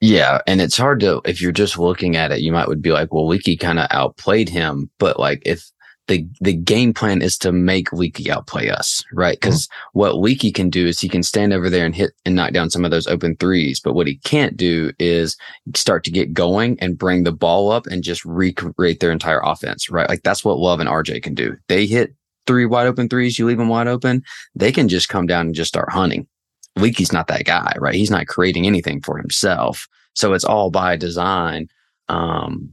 [0.00, 2.92] Yeah, and it's hard to if you're just looking at it, you might would be
[2.92, 5.70] like, well, Leaky kind of outplayed him, but like if
[6.08, 9.38] the the game plan is to make Leaky outplay us, right?
[9.40, 9.48] Mm-hmm.
[9.48, 12.52] Because what Leaky can do is he can stand over there and hit and knock
[12.52, 15.36] down some of those open threes, but what he can't do is
[15.74, 19.88] start to get going and bring the ball up and just recreate their entire offense,
[19.88, 20.08] right?
[20.08, 21.56] Like that's what Love and RJ can do.
[21.68, 22.14] They hit
[22.46, 24.22] three wide open threes, you leave them wide open,
[24.54, 26.26] they can just come down and just start hunting.
[26.76, 27.94] Leaky's not that guy, right?
[27.94, 29.88] He's not creating anything for himself.
[30.14, 31.68] So it's all by design.
[32.08, 32.72] Um,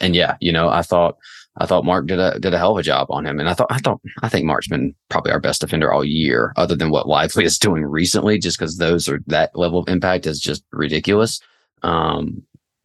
[0.00, 1.16] and yeah, you know, I thought,
[1.58, 3.38] I thought Mark did a, did a hell of a job on him.
[3.38, 6.52] And I thought, I thought, I think Mark's been probably our best defender all year,
[6.56, 10.26] other than what Lively is doing recently, just because those are that level of impact
[10.26, 11.40] is just ridiculous.
[11.82, 12.42] Um,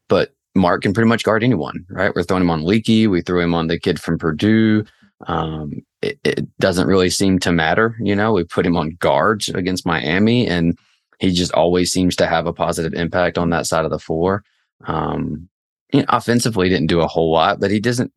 [0.09, 2.13] but Mark can pretty much guard anyone, right?
[2.13, 3.07] We're throwing him on Leaky.
[3.07, 4.85] We threw him on the kid from Purdue.
[5.25, 7.95] Um, it, it doesn't really seem to matter.
[7.99, 10.77] You know, we put him on guards against Miami and
[11.19, 14.43] he just always seems to have a positive impact on that side of the floor.
[14.85, 15.49] Um,
[15.91, 18.13] you know, offensively didn't do a whole lot, but he doesn't,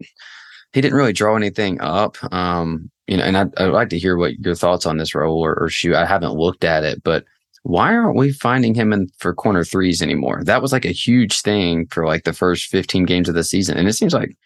[0.72, 2.16] he didn't really draw anything up.
[2.32, 5.40] Um, you know, and I'd, I'd like to hear what your thoughts on this role
[5.40, 5.94] or, or shoot.
[5.94, 7.24] I haven't looked at it, but
[7.62, 10.42] why aren't we finding him in for corner threes anymore?
[10.44, 13.76] That was like a huge thing for like the first 15 games of the season.
[13.76, 14.36] And it seems like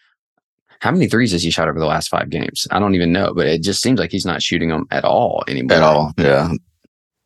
[0.81, 2.67] how many threes has he shot over the last five games?
[2.71, 5.43] I don't even know, but it just seems like he's not shooting them at all
[5.47, 5.77] anymore.
[5.77, 6.49] At all, yeah.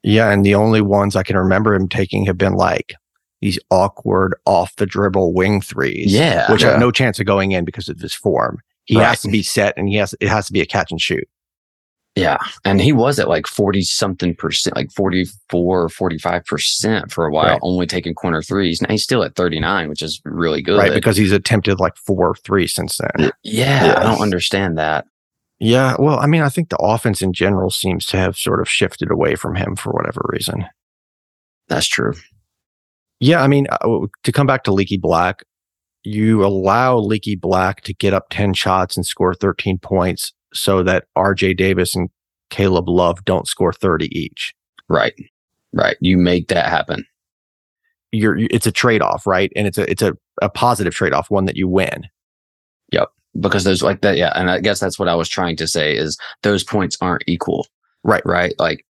[0.04, 2.94] Yeah, and the only ones I can remember him taking have been like
[3.42, 6.12] these awkward off the dribble wing threes.
[6.14, 6.50] Yeah.
[6.52, 6.72] Which Yeah.
[6.72, 8.60] have no chance of going in because of his form.
[8.86, 9.08] He Right.
[9.08, 11.28] has to be set and he has it has to be a catch and shoot.
[12.20, 12.38] Yeah.
[12.66, 17.46] And he was at like 40 something percent, like 44 or 45% for a while,
[17.52, 17.60] Right.
[17.62, 18.82] only taking corner threes.
[18.82, 20.78] Now he's still at 39, which is really good.
[20.78, 20.94] Right.
[20.94, 23.32] Because he's attempted like four threes since then.
[23.44, 24.00] yeah, Yeah.
[24.00, 25.06] I don't understand that.
[25.60, 25.96] Yeah.
[26.00, 29.12] Well, I mean, I think the offense in general seems to have sort of shifted
[29.12, 30.66] away from him for whatever reason.
[31.68, 32.14] That's true.
[33.20, 35.44] Yeah, I mean, uh, to come back to Leaky Black,
[36.04, 41.06] you allow Leaky Black to get up 10 shots and score 13 points so that
[41.18, 42.10] RJ Davis and
[42.50, 44.54] Caleb Love don't score 30 each.
[44.88, 45.14] Right.
[45.74, 45.98] Right.
[46.00, 47.06] You make that happen.
[48.12, 49.52] You're, it's a trade off, right?
[49.56, 52.08] And it's a, it's a, a positive trade off, one that you win.
[52.92, 53.10] Yep.
[53.40, 54.18] Because there's like that.
[54.18, 54.32] Yeah.
[54.36, 57.68] And I guess that's what I was trying to say is those points aren't equal.
[58.04, 58.26] Right.
[58.26, 58.56] Right.
[58.58, 58.86] Like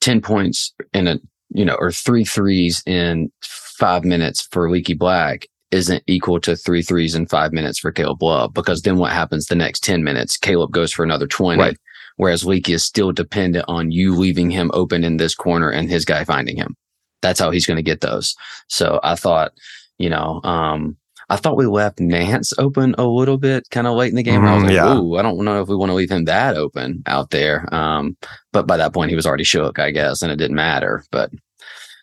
[0.00, 1.18] 10 points in a,
[1.50, 6.82] you know, or three threes in five minutes for Leaky Black isn't equal to three
[6.82, 10.36] threes in five minutes for Caleb Love because then what happens the next 10 minutes?
[10.36, 11.60] Caleb goes for another 20.
[11.60, 11.76] Right.
[12.16, 16.04] Whereas Leaky is still dependent on you leaving him open in this corner and his
[16.04, 16.76] guy finding him.
[17.22, 18.36] That's how he's going to get those.
[18.68, 19.52] So I thought,
[19.98, 20.96] you know, um,
[21.30, 24.40] I thought we left Nance open a little bit kind of late in the game.
[24.40, 24.98] and I was Mhm, like, yeah.
[24.98, 27.72] ooh, I don't know if we want to leave him that open out there.
[27.74, 28.16] Um,
[28.52, 31.04] but by that point, he was already shook, I guess, and it didn't matter.
[31.10, 31.30] But,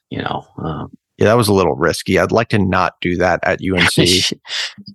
[0.09, 2.17] you know, um, Yeah, that was a little risky.
[2.17, 4.33] I'd like to not do that at UNC.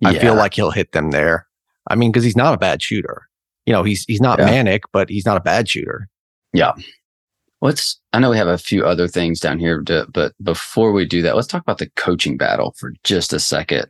[0.05, 1.47] I feel like he'll hit them there.
[1.89, 3.29] I mean, because he's not a bad shooter.
[3.67, 4.49] You know, he's he's not Yeah.
[4.49, 6.09] Manek, but he's not a bad shooter.
[6.53, 6.73] Yeah.
[7.61, 7.99] Let's.
[8.13, 11.23] I know we have a few other things down here, to, but before we do
[11.23, 13.87] that, let's talk about the coaching battle for just a second.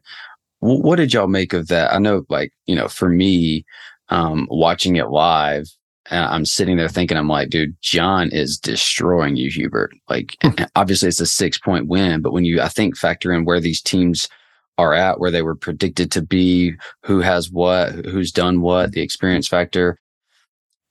[0.63, 1.93] W- what did y'all make of that?
[1.93, 3.65] I know, like you know, for me,
[4.11, 5.67] um, watching it live,
[6.11, 9.95] I'm sitting there thinking, I'm like, dude, Jon is destroying you, Hubert.
[10.09, 10.37] Like,
[10.77, 13.81] obviously, it's a six point win, but when you, I think, factor in where these
[13.81, 14.29] teams
[14.77, 16.75] are at, where they were predicted to be,
[17.05, 19.99] who has what, who's done what, the experience factor.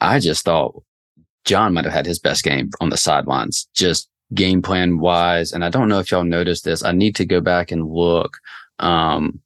[0.01, 0.81] I just thought
[1.45, 5.51] Jon might have had his best game on the sidelines, just game plan wise.
[5.51, 6.83] And I don't know if y'all noticed this.
[6.83, 8.37] I need to go back and look.
[8.79, 9.41] Um,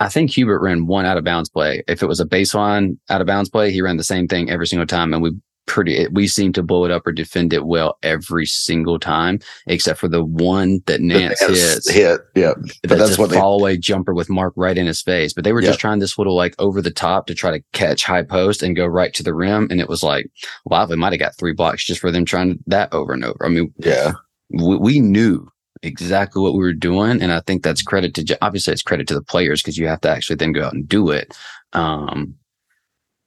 [0.00, 1.82] I think Hubert ran one out of bounds play.
[1.86, 4.66] If it was a baseline out of bounds play, he ran the same thing every
[4.66, 5.12] single time.
[5.12, 5.32] And we
[5.66, 10.00] pretty, we seem to blow it up or defend it well every single time, except
[10.00, 11.90] for the one that Nance hits.
[11.90, 12.54] Hit, yeah.
[12.82, 15.32] But that's, that's what fall away jumper with Mark right in his face.
[15.34, 18.02] But they were just trying this little like over the top to try to catch
[18.02, 19.68] high post and go right to the rim.
[19.70, 20.26] And it was like,
[20.64, 23.44] wow, Lively might have got three blocks just for them trying that over and over.
[23.44, 24.12] I mean, yeah,
[24.50, 25.48] we, we knew
[25.82, 27.22] exactly what we were doing.
[27.22, 30.00] And I think that's credit to, obviously it's credit to the players because you have
[30.02, 31.36] to actually then go out and do it.
[31.72, 32.34] Um,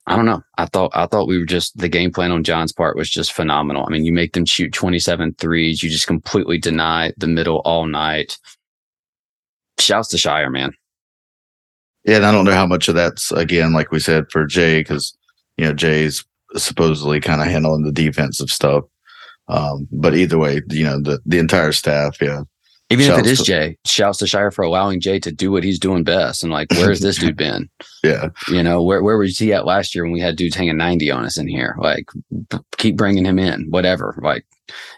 [0.07, 0.41] I don't know.
[0.57, 3.33] I thought I thought we were just the game plan on Jon's part was just
[3.33, 3.85] phenomenal.
[3.85, 7.85] I mean, you make them shoot 27 threes, you just completely deny the middle all
[7.85, 8.37] night.
[9.79, 10.73] Shouts to Scheyer, man.
[12.03, 14.79] Yeah, and I don't know how much of that's again, like we said, for Jay,
[14.79, 15.15] because
[15.57, 16.25] you know, Jay's
[16.55, 18.83] supposedly kind of handling the defensive stuff.
[19.47, 22.43] Um, but either way, you know, the the entire staff, yeah,
[22.91, 25.49] even shouts if it is to, Jay, shouts to Scheyer for allowing Jay to do
[25.49, 26.43] what he's doing best.
[26.43, 27.69] And like, where's this dude been?
[28.03, 28.29] Yeah.
[28.47, 31.11] You know, where, where was he at last year when we had dudes hanging 90
[31.11, 31.75] on us in here?
[31.77, 32.09] Like,
[32.77, 34.19] keep bringing him in, whatever.
[34.23, 34.43] Like,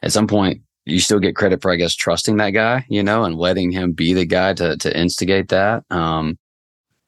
[0.04, 3.26] at some point, you still get credit for, I guess, trusting that guy, you know,
[3.26, 5.84] and letting him be the guy to, to instigate that.
[5.90, 6.40] Um,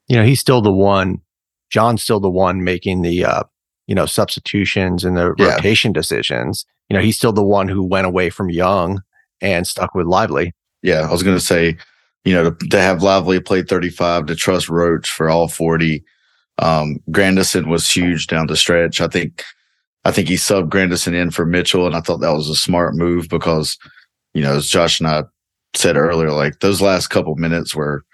[0.09, 1.21] you know, he's still the one,
[1.69, 3.43] Jon's still the one making the, uh,
[3.87, 5.55] you know, substitutions and the yeah.
[5.55, 6.65] rotation decisions.
[6.89, 9.01] You know, he's still the one who went away from Young
[9.41, 10.53] and stuck with Lively
[10.85, 11.77] yeah, I was going to say,
[12.25, 16.03] you know, to, to, have Lively play 35, to trust Roach for all 40.
[16.59, 19.01] Um, Grandison was huge down the stretch.
[19.01, 19.43] I think,
[20.05, 22.93] I think he subbed Grandison in for Mitchell, and I thought that was a smart
[22.93, 23.79] move because,
[24.35, 25.23] you know, as Josh and I
[25.73, 28.05] said earlier, like those last couple minutes were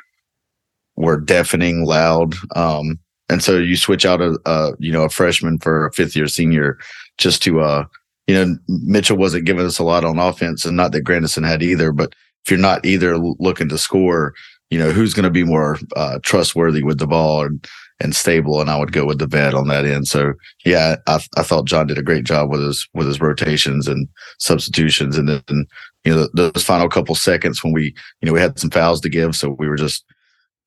[0.96, 2.36] were deafening loud.
[2.56, 3.00] Um,
[3.32, 6.28] and so you switch out a, a you know a freshman for a fifth year
[6.28, 6.78] senior
[7.18, 7.86] just to uh
[8.28, 11.64] you know Mitchell wasn't giving us a lot on offense, and not that Grandison had
[11.64, 12.14] either, but
[12.46, 14.34] if you're not either looking to score,
[14.70, 17.68] you know, who's going to be more uh, trustworthy with the ball and,
[18.00, 18.62] and stable?
[18.62, 20.08] And I would go with the vet on that end.
[20.08, 20.34] So
[20.66, 24.08] yeah, I, I thought Jon did a great job with his, with his rotations and
[24.40, 25.18] substitutions.
[25.18, 25.68] And then,
[26.04, 29.10] you know, those final couple seconds when we, you know, we had some fouls to
[29.10, 29.36] give.
[29.36, 30.04] So we were just,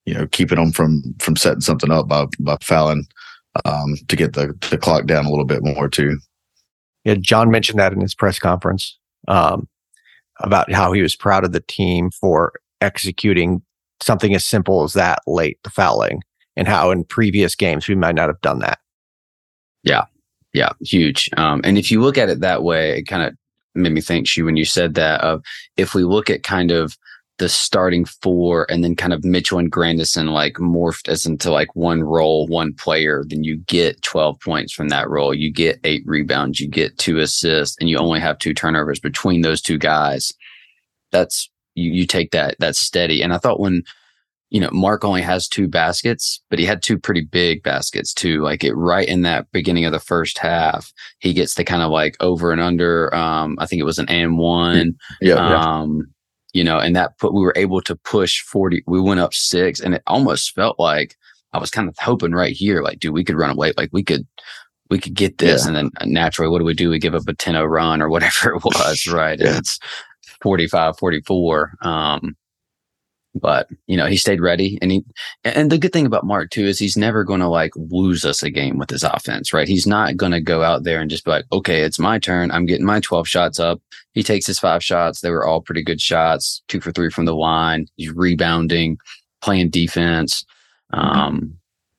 [0.05, 3.05] you know, keeping them from, from setting something up by, by fouling,
[3.65, 6.17] um, to get the, the clock down a little bit more too.
[7.03, 7.15] Yeah.
[7.15, 8.97] Jon mentioned that in his press conference.
[9.27, 9.67] Um,
[10.41, 12.51] about how he was proud of the team for
[12.81, 13.61] executing
[14.03, 16.21] something as simple as that late, the fouling,
[16.57, 18.79] and how in previous games we might not have done that.
[19.83, 20.03] Yeah.
[20.53, 20.73] Yeah.
[20.81, 21.29] Huge.
[21.37, 23.33] Um, and if you look at it that way, it kind of
[23.75, 25.41] made me think, you when you said that of
[25.77, 26.97] if we look at kind of
[27.37, 31.75] the starting four and then kind of Mitchell and Grandison like morphed as into like
[31.75, 35.33] one role, one player, then you get 12 points from that role.
[35.33, 39.41] You get eight rebounds, you get two assists, and you only have two turnovers between
[39.41, 40.31] those two guys.
[41.11, 43.21] That's you you take that that's steady.
[43.21, 43.83] And I thought when
[44.51, 48.41] you know, Mark only has two baskets, but he had two pretty big baskets too.
[48.41, 51.91] Like it right in that beginning of the first half, he gets the kind of
[51.91, 53.13] like over and under.
[53.13, 54.93] Um, I think it was an and one.
[55.19, 55.35] Yeah.
[55.35, 56.03] Um, yeah
[56.55, 58.83] you know, and that put, we were able to push 40.
[58.87, 61.17] We went up six and it almost felt like
[61.51, 63.73] I was kind of hoping right here, like, dude, we could run away.
[63.75, 64.25] Like we could,
[64.89, 65.63] we could get this.
[65.63, 65.67] Yeah.
[65.67, 66.89] And then uh, naturally, what do we do?
[66.89, 69.05] We give up a 10 run or whatever it was.
[69.11, 69.37] right.
[69.37, 69.57] yeah.
[69.57, 69.79] It's
[70.41, 71.73] 45, 44.
[71.81, 72.37] Um,
[73.37, 75.03] but you know he stayed ready and he
[75.43, 78.41] and the good thing about mark too is he's never going to like lose us
[78.41, 81.25] a game with his offense right he's not going to go out there and just
[81.25, 83.81] be like okay it's my turn i'm getting my 12 shots up
[84.15, 85.21] he takes his five shots.
[85.21, 86.63] They were all pretty good shots.
[86.67, 87.85] Two for three from the line.
[87.95, 88.97] He's rebounding
[89.41, 90.43] playing defense.
[90.91, 91.53] Um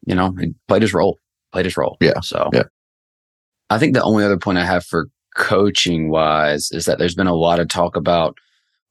[0.06, 1.18] you know he played his role
[1.52, 1.96] played his role.
[2.00, 2.64] Yeah so yeah.
[3.70, 7.26] I think the only other point i have for coaching wise is that there's been
[7.26, 8.36] a lot of talk about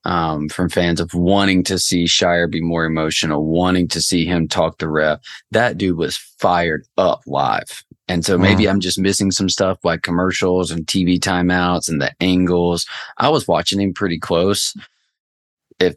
[0.06, 4.48] um, from fans of wanting to see Scheyer be more emotional, wanting to see him
[4.48, 5.20] talk to ref.
[5.52, 7.84] That dude was fired up live.
[8.08, 8.70] And so maybe.
[8.70, 12.86] I'm just missing some stuff like commercials and TV timeouts and the angles.
[13.18, 14.76] I was watching him pretty close.
[15.80, 15.96] If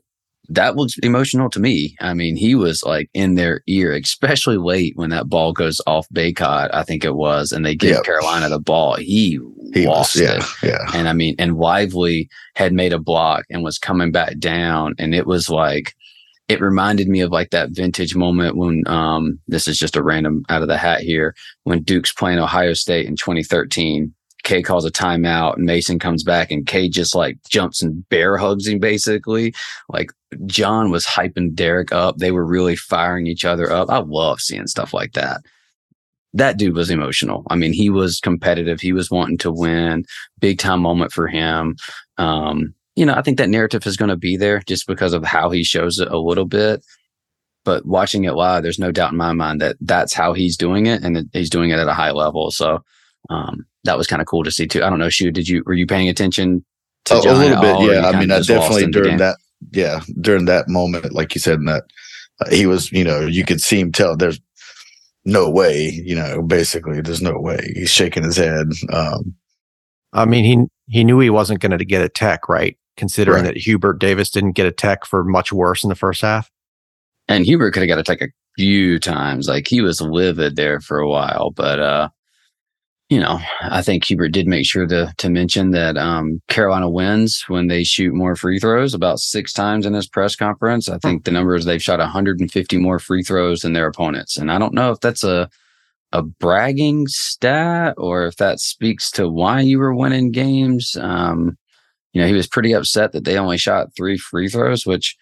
[0.48, 1.94] that was emotional to me.
[2.00, 6.08] I mean, he was like in their ear, especially late when that ball goes off
[6.14, 8.04] Bacot, I think it was, and they give Yep.
[8.04, 8.94] Carolina the ball.
[8.96, 9.38] He,
[9.74, 10.44] He lost was, yeah, it.
[10.62, 10.86] yeah.
[10.94, 14.94] And I mean, and Lively had made a block and was coming back down.
[14.98, 15.94] And it was like,
[16.48, 20.44] it reminded me of like that vintage moment when, um, this is just a random
[20.48, 21.34] out of the hat here,
[21.64, 24.14] when Duke's playing Ohio State in 2013.
[24.44, 28.38] K calls a timeout and Mason comes back and K just like jumps and bear
[28.38, 29.52] hugs him basically.
[29.90, 30.10] Like
[30.46, 32.16] Jon was hyping Dereck up.
[32.16, 33.90] They were really firing each other up.
[33.90, 35.42] I love seeing stuff like that.
[36.32, 37.44] That dude was emotional.
[37.50, 38.80] I mean, he was competitive.
[38.80, 40.04] He was wanting to win.
[40.38, 41.76] Big time moment for him.
[42.16, 45.24] Um, you know, I think that narrative is going to be there just because of
[45.24, 46.84] how he shows it a little bit.
[47.64, 50.86] But watching it live, there's no doubt in my mind that that's how he's doing
[50.86, 52.50] it, and he's doing it at a high level.
[52.50, 52.82] So
[53.30, 54.82] um, that was kind of cool to see too.
[54.82, 56.64] I don't know, Shu, did you were you paying attention
[57.04, 58.08] to Oh, a little at bit, all, yeah.
[58.08, 59.36] I mean, I definitely during that,
[59.72, 61.84] yeah, during that moment, like you said, in that
[62.40, 64.40] uh, he was, you know, you could see him tell there's
[65.24, 67.72] no way, you know, basically there's no way.
[67.74, 68.68] He's shaking his head.
[68.92, 69.34] Um,
[70.14, 72.77] I mean, he he knew he wasn't going to get a tech, right?
[72.98, 73.54] Considering Right.
[73.54, 76.50] that Hubert Davis didn't get a tech for much worse in the first half.
[77.28, 78.28] And Hubert could have got a tech a
[78.58, 79.48] few times.
[79.48, 82.08] Like he was livid there for a while, but uh,
[83.08, 87.44] you know, I think Hubert did make sure to to mention that um, Carolina wins
[87.48, 90.88] when they shoot more free throws, about six times in his press conference.
[90.88, 94.50] I think the number is they've shot 150 more free throws than their opponents, and
[94.50, 95.48] I don't know if that's a
[96.12, 100.96] a bragging stat or if that speaks to why you were winning games.
[100.98, 101.57] Um,
[102.18, 105.16] you know, he was pretty upset that they only shot three free throws, which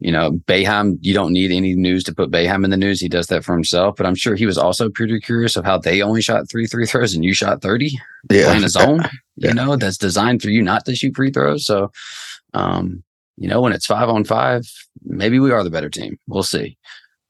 [0.00, 3.00] you know, Bayham, you don't need any news to put Bayham in the news.
[3.00, 3.94] He does that for himself.
[3.96, 6.84] But I'm sure he was also pretty curious of how they only shot three free
[6.84, 7.96] throws and you shot 30
[8.30, 9.00] yeah, playing a zone,
[9.36, 9.48] Yeah.
[9.48, 11.64] you know, that's designed for you not to shoot free throws.
[11.64, 11.90] So,
[12.52, 13.04] um,
[13.38, 14.64] you know, when it's five on five,
[15.04, 16.18] maybe we are the better team.
[16.26, 16.76] We'll see.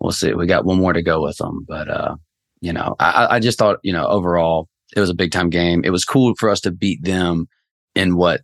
[0.00, 0.32] We'll see.
[0.34, 1.64] We got one more to go with them.
[1.68, 2.16] But, uh,
[2.60, 5.82] you know, I- I just thought, you know, overall, it was a big time game.
[5.84, 7.46] It was cool for us to beat them
[7.94, 8.40] in what,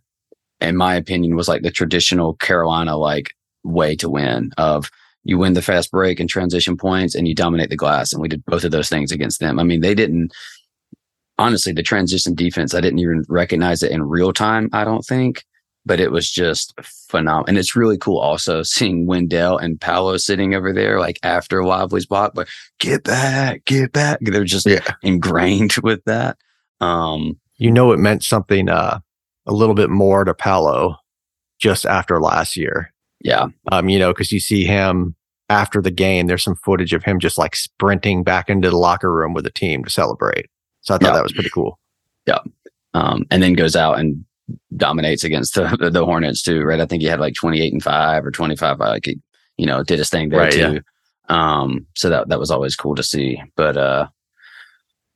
[0.63, 3.33] in my opinion, was like the traditional Carolina like
[3.63, 4.89] way to win of
[5.23, 8.11] you win the fast break and transition points and you dominate the glass.
[8.11, 9.57] And we did both of those things against them.
[9.59, 10.33] I mean, they didn't
[11.39, 14.69] honestly, the transition defense, I didn't even recognize it in real time.
[14.73, 15.43] I don't think,
[15.85, 17.45] but it was just phenomenal.
[17.47, 22.05] And it's really cool also seeing Wendell and Paolo sitting over there, like after Lively's
[22.05, 22.47] block, but
[22.79, 24.19] get back, get back.
[24.21, 24.87] They're just Yeah.
[25.01, 26.37] ingrained with that.
[26.81, 28.99] Um, You know, it meant something uh,
[29.45, 30.97] a little bit more to Paolo
[31.59, 32.93] just after last year.
[33.21, 33.47] yeah.
[33.71, 35.15] Um, you know, because you see him
[35.49, 36.27] after the game.
[36.27, 39.51] There's some footage of him just like sprinting back into the locker room with the
[39.51, 40.47] team to celebrate.
[40.81, 41.13] So I thought Yeah.
[41.13, 41.79] that was pretty cool.
[42.25, 42.39] Yeah.
[42.93, 44.23] Um, and then goes out and
[44.77, 46.79] dominates against the, the Hornets too, right?
[46.81, 48.79] I think he had like 28 and five or 25.
[48.79, 49.19] Like, he,
[49.57, 50.81] you know, did his thing there Right, too.
[51.29, 53.41] Um, so that, that was always cool to see.
[53.55, 54.07] But, uh,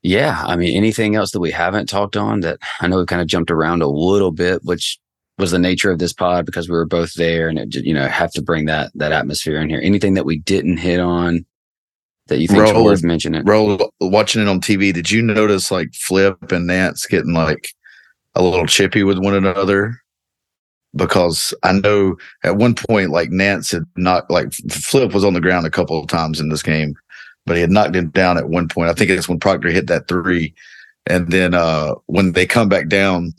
[0.07, 3.21] yeah, I mean, anything else that we haven't talked on that I know we kind
[3.21, 4.97] of jumped around a little bit, which
[5.37, 8.07] was the nature of this pod because we were both there and it, you know,
[8.07, 9.81] have to bring that, that atmosphere in here.
[9.83, 11.45] Anything that we didn't hit on
[12.27, 13.43] that you think is Roll- worth mentioning?
[13.43, 17.69] Bro, watching it on TV, did you notice like Flip and Nance getting like
[18.33, 19.99] a little chippy with one another?
[20.95, 25.41] Because I know at one point, like Nance had not like Flip was on the
[25.41, 26.95] ground a couple of times in this game,
[27.47, 28.89] but he had knocked him down at one point.
[28.89, 30.53] I think it's when Proctor hit that three.
[31.07, 33.33] And then uh when they come back down,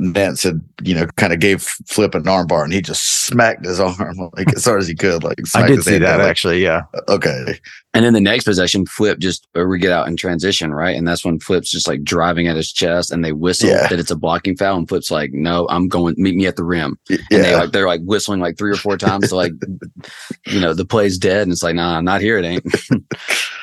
[0.00, 3.64] Nance had, you know, kind of gave Flip an arm bar and he just smacked
[3.64, 3.96] his arm
[4.36, 5.24] like as hard as he could.
[5.24, 6.62] Like I smacked did see that down, like, actually.
[6.62, 6.82] Yeah.
[7.08, 7.58] Okay.
[7.94, 10.94] And then the next possession, Flip just or we get out in transition, right?
[10.94, 13.88] And that's when Flip's just like driving at his chest, and they whistle Yeah.
[13.88, 16.14] that it's a blocking foul, and Flip's like, "No, I'm going.
[16.18, 18.98] Meet me at the rim." And they like they're like whistling like three or four
[18.98, 19.52] times, to like
[20.46, 22.38] you know the play's dead, and it's like, "Nah, I'm not here.
[22.38, 22.64] It ain't."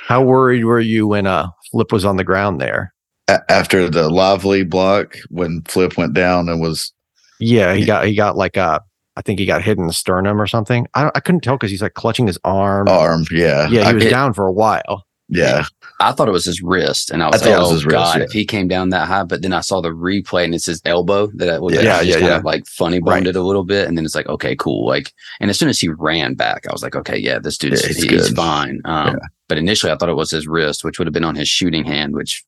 [0.08, 2.94] How worried were you when uh Flip was on the ground there?
[3.28, 6.94] A- after the lively block when Flip went down and was
[7.40, 8.80] Yeah, he got he got like uh
[9.18, 10.88] I think he got hit in the sternum or something.
[10.94, 12.88] I I couldn't tell because he's like clutching his arm.
[12.90, 13.26] arm.
[13.32, 13.68] Yeah.
[13.70, 15.06] yeah, I, he was it- down for a while.
[15.30, 15.66] yeah.
[16.02, 17.86] I thought it was his wrist, and I was I like, it was "Oh his
[17.86, 18.24] wrist, God!" yeah.
[18.26, 20.82] If he came down that high, but then I saw the replay, and it's his
[20.84, 22.38] elbow that I, that Yeah, I just yeah, kind yeah.
[22.38, 24.86] of like funny boned it a little bit, and then it's like, okay, cool.
[24.86, 27.82] Like, and as soon as he ran back, I was like, okay, yeah, this dude's
[27.84, 28.82] Yeah, he's, he's fine.
[28.84, 29.16] Um, Yeah.
[29.48, 31.86] But initially, I thought it was his wrist, which would have been on his shooting
[31.86, 32.44] hand, which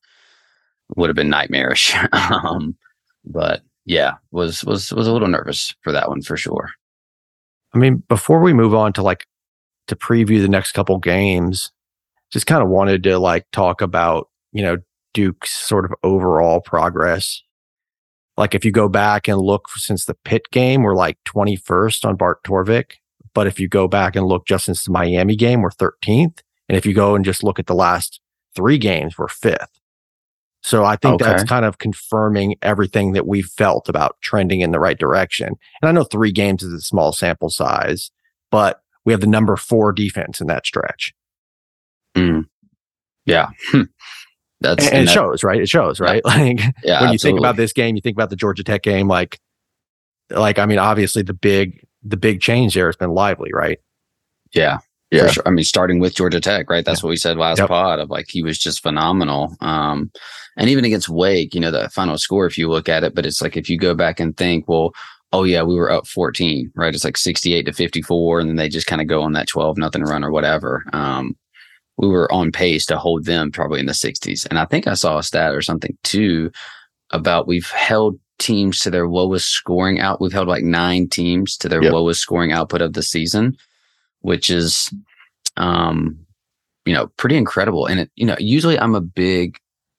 [0.96, 1.94] would have been nightmarish.
[2.12, 2.76] um,
[3.24, 6.70] but yeah, was was was a little nervous for that one for sure.
[7.74, 9.26] I mean, before we move on to like
[9.88, 11.72] to preview the next couple games,
[12.30, 14.78] just kind of wanted to like talk about, you know,
[15.14, 17.42] Duke's sort of overall progress.
[18.36, 22.16] Like if you go back and look since the pit game, we're like 21st on
[22.16, 22.92] Bart Torvik
[23.34, 26.40] But if you go back and look just since the Miami game, we're 13th.
[26.68, 28.20] And if you go and just look at the last
[28.54, 29.77] three games, we're fifth.
[30.68, 31.30] So I think Okay.
[31.30, 35.54] that's kind of confirming everything that we felt about trending in the right direction.
[35.80, 38.10] And I know three games is a small sample size,
[38.50, 41.14] but we have the number four defense in that stretch.
[42.14, 42.44] Mm.
[43.24, 43.48] Yeah.
[44.60, 45.60] That's And, and and it that- shows, right?
[45.62, 46.22] It shows, right?
[46.26, 49.08] Like yeah, when you think about this game, you think about the Georgia Tech game,
[49.08, 49.40] like,
[50.30, 53.78] like, I mean, obviously the big, the big change there has been lively, right?
[54.52, 54.80] Yeah.
[55.10, 55.28] Yeah.
[55.28, 55.42] Sure.
[55.46, 56.84] I mean, starting with Georgia Tech, right?
[56.84, 57.68] That's what we said last Yep.
[57.68, 59.56] pod of like he was just phenomenal.
[59.62, 60.10] Um,
[60.58, 63.24] and even against Wake, you know, the final score, if you look at it, but
[63.24, 64.92] it's like if you go back and think, well,
[65.32, 66.94] oh yeah, we were up 14, right?
[66.94, 69.78] It's like 68 to 54, and then they just kind of go on that 12
[69.78, 70.84] nothing run or whatever.
[70.92, 71.36] Um,
[71.96, 74.46] we were on pace to hold them probably in the 60s.
[74.50, 76.50] And I think I saw a stat or something too
[77.12, 80.20] about we've held teams to their lowest scoring out.
[80.20, 81.92] We've held like nine teams to their Yep.
[81.92, 83.56] lowest scoring output of the season,
[84.20, 84.92] which is,
[85.56, 86.18] um,
[86.84, 87.86] you know, pretty incredible.
[87.86, 89.58] And it, you know, usually I'm a big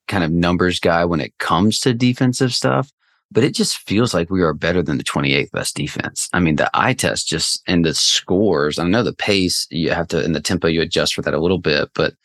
[0.10, 2.91] kind of numbers guy when it comes to defensive stuff,
[3.32, 6.28] but it just feels like we are better than the 28th best defense.
[6.34, 8.78] I mean, the eye test just and the scores.
[8.78, 11.39] I know the pace you have to and the tempo you adjust for that a
[11.39, 12.16] little bit, but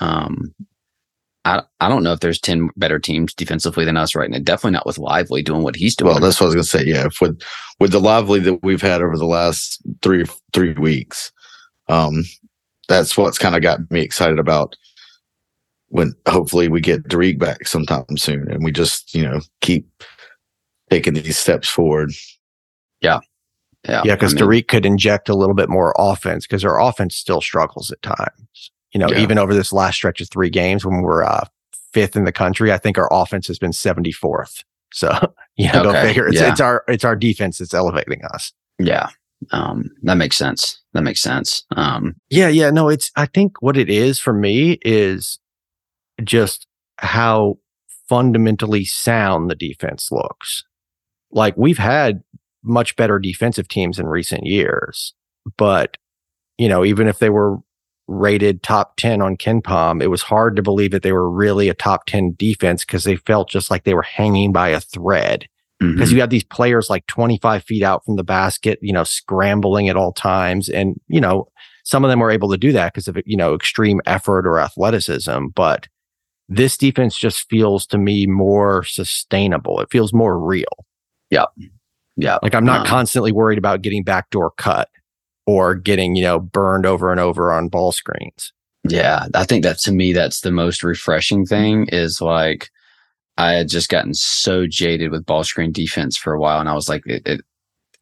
[0.00, 0.52] um,
[1.44, 4.38] I I don't know if there's 10 better teams defensively than us right now.
[4.38, 6.12] Definitely not with Lively doing what he's doing.
[6.12, 6.84] Well, that's what I was gonna say.
[6.84, 7.40] Yeah, with
[7.78, 11.30] with the lively that we've had over the last three three weeks,
[11.88, 12.24] um,
[12.88, 14.76] that's what's kind of got me excited about
[15.94, 19.86] when hopefully we get Derek back sometime soon, and we just you know keep
[20.90, 22.10] taking these steps forward.
[23.00, 23.20] yeah.
[23.88, 24.14] Yeah, Yeah.
[24.14, 27.40] because I mean, Dariq could inject a little bit more offense because our offense still
[27.40, 28.70] struggles at times.
[28.92, 29.20] You know, Yeah.
[29.20, 31.44] even over this last stretch of three games when we're uh,
[31.92, 34.64] fifth in the country, I think our offense has been 74th.
[34.92, 35.10] So,
[35.56, 36.28] you know, go figure.
[36.28, 36.52] It's, yeah.
[36.52, 38.52] it's our it's our defense that's elevating us.
[38.78, 39.08] Yeah.
[39.50, 40.80] Um, that makes sense.
[40.92, 41.64] That makes sense.
[41.76, 45.40] Um, Yeah, yeah, no, it's I think what it is for me is
[46.22, 46.66] just
[46.98, 47.58] how
[48.08, 50.64] fundamentally sound the defense looks.
[51.30, 52.22] Like we've had
[52.62, 55.14] much better defensive teams in recent years,
[55.56, 55.96] but
[56.58, 57.58] you know, even if they were
[58.06, 61.74] rated top 10 on KenPom, it was hard to believe that they were really a
[61.74, 65.48] top 10 defense because they felt just like they were hanging by a thread
[65.80, 66.14] because mm-hmm.
[66.14, 69.96] you have these players like 25 feet out from the basket, you know, scrambling at
[69.96, 70.68] all times.
[70.68, 71.48] And, you know,
[71.84, 74.60] some of them were able to do that because of, you know, extreme effort or
[74.60, 75.46] athleticism.
[75.54, 75.88] But
[76.48, 79.80] this defense just feels to me more sustainable.
[79.80, 80.84] It feels more real.
[81.30, 81.46] yeah.
[82.16, 82.38] Yeah.
[82.42, 84.88] Like I'm not Um, constantly worried about getting backdoor cut
[85.46, 88.52] or getting, you know, burned over and over on ball screens.
[88.88, 92.70] Yeah, I think that to me, that's the most refreshing thing is like,
[93.36, 96.60] I had just gotten so jaded with ball screen defense for a while.
[96.60, 97.40] And I was like, it, it,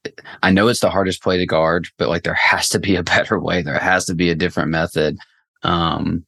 [0.05, 2.97] it- I know it's the hardest play to guard, but like there has to be
[2.97, 3.62] a better way.
[3.62, 5.16] There has to be a different method.
[5.62, 6.26] Um,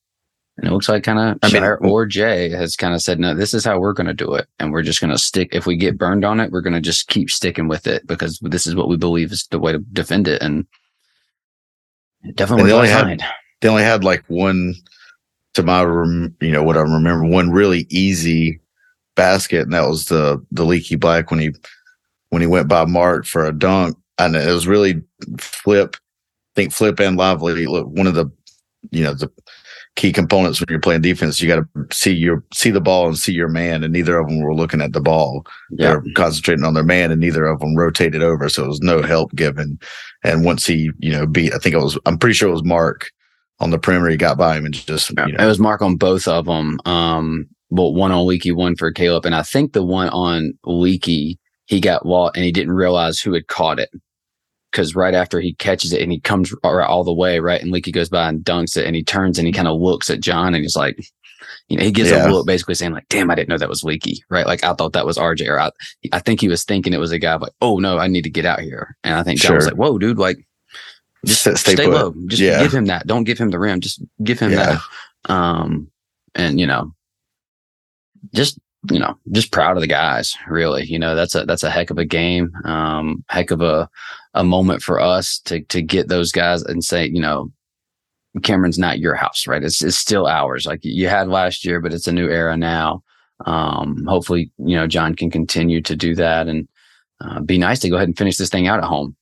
[0.56, 3.18] and it looks like kind of I mean- Scheyer or Jay has kind of said,
[3.18, 4.46] no, this is how we're going to do it.
[4.58, 5.48] And we're just going to stick.
[5.52, 8.38] If we get burned on it, we're going to just keep sticking with it because
[8.40, 10.40] this is what we believe is the way to defend it.
[10.42, 10.66] And
[12.22, 13.20] it definitely And they only had-
[13.60, 14.74] They only had like one,
[15.54, 18.60] to my rem- you know what I remember, one really easy
[19.16, 21.52] basket, and that was the the leaky black when he
[22.30, 25.00] when he went by Mark for a dunk, and it was really
[25.38, 25.96] flip.
[25.96, 27.66] I think flip and lively.
[27.66, 28.26] Look, one of the
[28.90, 29.30] you know the
[29.96, 33.18] key components when you're playing defense, you got to see your see the ball and
[33.18, 35.46] see your man, and neither of them were looking at the ball.
[35.70, 35.90] Yeah.
[35.90, 39.02] They're concentrating on their man, and neither of them rotated over, so it was no
[39.02, 39.78] help given.
[40.22, 42.64] And once he, you know, beat, I think it was, I'm pretty sure it was
[42.64, 43.10] Mark
[43.60, 44.10] on the perimeter.
[44.10, 46.80] He got by him and just, Yeah, you It was Mark on both of them.
[46.86, 51.38] Um, well, one on Leaky, one for Caleb, and I think the one on Leaky,
[51.66, 53.90] he got wall and he didn't realize who had caught it
[54.74, 57.92] because right after he catches it and he comes all, the way right, and Leaky
[57.92, 60.52] goes by and dunks it, and he turns and he kind of looks at Jon
[60.52, 60.98] and he's like,
[61.68, 62.26] you know, he gives Yeah.
[62.26, 64.46] a look basically saying like, "Damn, I didn't know that was Leaky." Right?
[64.46, 65.70] Like I thought that was RJ, or I,
[66.12, 68.30] I think he was thinking it was a guy like, "Oh no, I need to
[68.30, 70.38] get out here," and I think Jon was like, "Whoa, dude, like."
[71.24, 72.12] Just Stay- stay stay low.
[72.26, 72.62] Just Yeah.
[72.62, 73.06] give him that.
[73.06, 73.80] Don't give him the rim.
[73.80, 74.78] Just give him Yeah.
[75.24, 75.88] that um
[76.34, 76.92] and you know
[78.34, 78.58] just
[78.90, 81.88] you know just proud of the guys really you know that's a that's a heck
[81.90, 83.88] of a game um heck of a
[84.34, 87.50] a moment for us to to get those guys and say you know
[88.42, 89.62] Cameron's not your house right?
[89.62, 90.66] It's it's still ours.
[90.66, 93.02] Like you had last year but it's a new era now.
[93.46, 96.68] Um hopefully you know Jon can continue to do that and
[97.20, 99.16] uh, be nice to go ahead and finish this thing out at home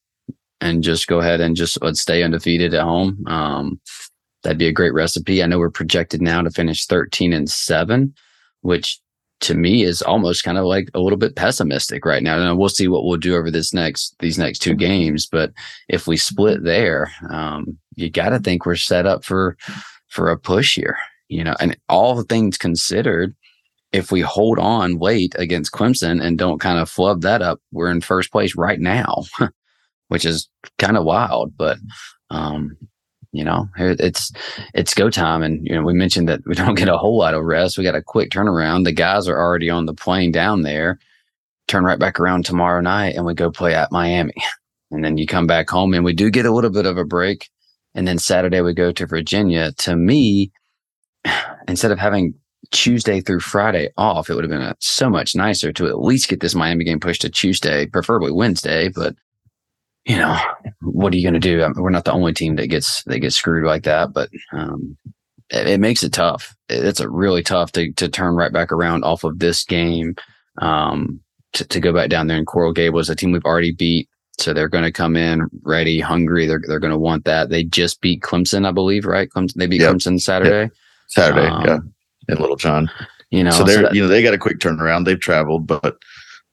[0.60, 3.24] and just go ahead and just uh, stay undefeated at home.
[3.26, 3.80] Um
[4.42, 5.42] That'd be a great recipe.
[5.42, 8.12] I know we're projected now to finish 13 and seven,
[8.62, 9.00] which
[9.42, 12.38] to me is almost kind of like a little bit pessimistic right now.
[12.38, 15.26] And we'll see what we'll do over this next these next two games.
[15.30, 15.52] But
[15.88, 19.56] if we split there, um, you got to think we're set up for
[20.08, 20.96] for a push here.
[21.28, 23.34] You know, and all the things considered,
[23.92, 27.90] if we hold on late against Clemson and don't kind of flub that up, we're
[27.90, 29.24] in first place right now,
[30.08, 31.56] which is kind of wild.
[31.56, 31.78] But
[32.30, 32.76] um,
[33.32, 34.30] you know, it's
[34.74, 37.34] it's go time, and you know we mentioned that we don't get a whole lot
[37.34, 37.78] of rest.
[37.78, 38.84] We got a quick turnaround.
[38.84, 40.98] The guys are already on the plane down there.
[41.66, 44.34] Turn right back around tomorrow night, and we go play at Miami,
[44.90, 47.04] and then you come back home, and we do get a little bit of a
[47.04, 47.48] break,
[47.94, 49.72] and then Saturday we go to Virginia.
[49.78, 50.52] To me,
[51.68, 52.34] instead of having
[52.70, 56.28] Tuesday through Friday off, it would have been a, so much nicer to at least
[56.28, 59.14] get this Miami game pushed to Tuesday, preferably Wednesday, but
[60.04, 60.36] you know,
[60.80, 61.62] what are you going to do?
[61.62, 64.30] I mean, we're not the only team that gets that gets screwed like that, but
[64.52, 64.96] um,
[65.50, 66.56] it, it, makes it tough.
[66.68, 70.16] It's a really tough to to turn right back around off of this game.
[70.60, 71.20] Um,
[71.54, 74.52] to, to go back down there and Coral Gables, a team we've already beat, so
[74.52, 76.46] they're going to come in ready, hungry.
[76.46, 77.50] They're they're going to want that.
[77.50, 79.28] They just beat Clemson, I believe, right?
[79.28, 79.94] Clemson, they beat yep.
[79.94, 80.62] Clemson Saturday.
[80.62, 80.72] Yep.
[81.08, 81.78] Saturday, um, yeah,
[82.28, 82.90] in Littlejohn.
[83.30, 85.04] You know, so they're so you know they got a quick turnaround.
[85.04, 85.92] They've traveled, but, um,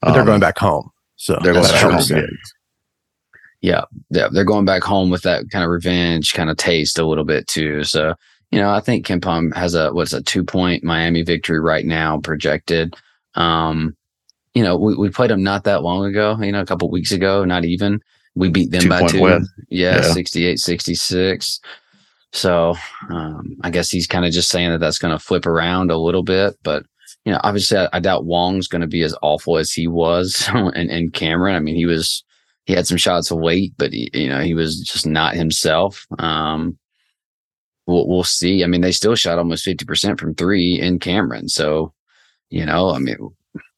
[0.02, 0.92] but they're going um, back home.
[1.16, 2.28] So they're going back home.
[3.62, 7.06] Yeah, yeah, they're going back home with that kind of revenge kind of taste a
[7.06, 7.84] little bit too.
[7.84, 8.16] So,
[8.52, 12.20] you know, I think KenPom has a what's a two point Miami victory right now
[12.20, 12.96] projected.
[13.36, 13.96] Um,
[14.54, 17.12] you know, we, we played them not that long ago, you know, a couple weeks
[17.12, 18.00] ago, not even.
[18.36, 19.22] We beat them two by two.
[19.22, 19.48] Win.
[19.70, 21.60] Yeah, yeah, 68 66.
[22.32, 22.76] So
[23.10, 25.98] um, I guess he's kind of just saying that that's going to flip around a
[25.98, 26.56] little bit.
[26.64, 26.84] But,
[27.26, 30.48] you know, obviously, I, I doubt Wong's going to be as awful as he was
[30.54, 31.56] and, and Cameron.
[31.56, 32.24] I mean, he was
[32.70, 36.06] he had some shots of weight, but he, you know, he was just not himself.
[36.20, 36.78] Um,
[37.88, 38.64] we'll, we'll see.
[38.64, 41.50] I mean, they still shot almost 50% from three in Cameron.
[41.50, 41.96] So,
[42.52, 43.18] you know, I mean,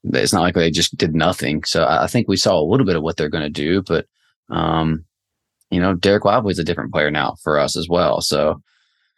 [0.04, 1.64] it's not like they just did nothing.
[1.64, 4.08] So I think we saw a little bit of what they're going to do, but,
[4.50, 5.06] um,
[5.70, 8.20] you know, Dereck Lively is a different player now for us as well.
[8.20, 8.62] So,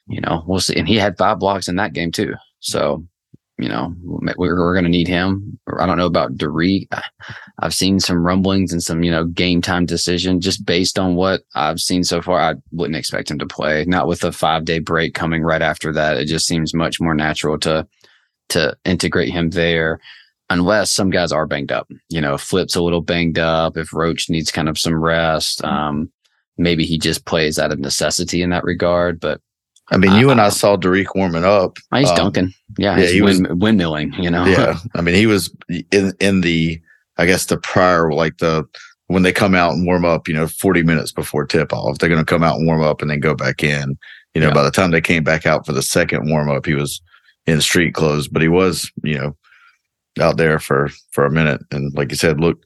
[0.05, 0.75] you know, we'll see.
[0.75, 2.35] And he had five blocks in that game too.
[2.59, 3.07] So
[3.63, 5.57] you know, we're, we're going to need him.
[5.79, 6.89] I don't know about Derek.
[7.59, 11.43] I've seen some rumblings and some, you know, game time decision just based on what
[11.55, 12.41] I've seen so far.
[12.41, 15.93] I wouldn't expect him to play, not with a five day break coming right after
[15.93, 16.17] that.
[16.17, 17.87] It just seems much more natural to,
[18.49, 20.01] to integrate him there
[20.49, 23.77] unless some guys are banged up, you know, flips a little banged up.
[23.77, 26.11] If Roach needs kind of some rest, um,
[26.57, 29.39] maybe he just plays out of necessity in that regard, but
[29.93, 31.77] I mean, you uh, and I saw Derek warming up.
[31.93, 32.53] He's um, dunking.
[32.77, 34.21] Yeah, yeah, he wind, was windmilling.
[34.21, 34.45] You know.
[34.45, 35.55] Yeah, I mean, he was
[35.91, 36.81] in in the
[37.17, 38.65] I guess the prior like the
[39.07, 40.27] when they come out and warm up.
[40.27, 43.01] You know, forty minutes before tip off, they're going to come out and warm up
[43.01, 43.97] and then go back in.
[44.33, 44.53] You know, yeah.
[44.53, 47.01] by the time they came back out for the second warm up, he was
[47.45, 49.35] in street clothes, but he was you know
[50.19, 52.63] out there for for a minute and like you said, look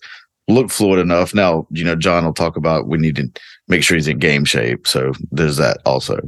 [0.47, 1.33] look fluid enough.
[1.33, 3.29] Now, you know, Jon will talk about we need to
[3.67, 4.87] make sure he's in game shape.
[4.87, 6.19] So there's that also.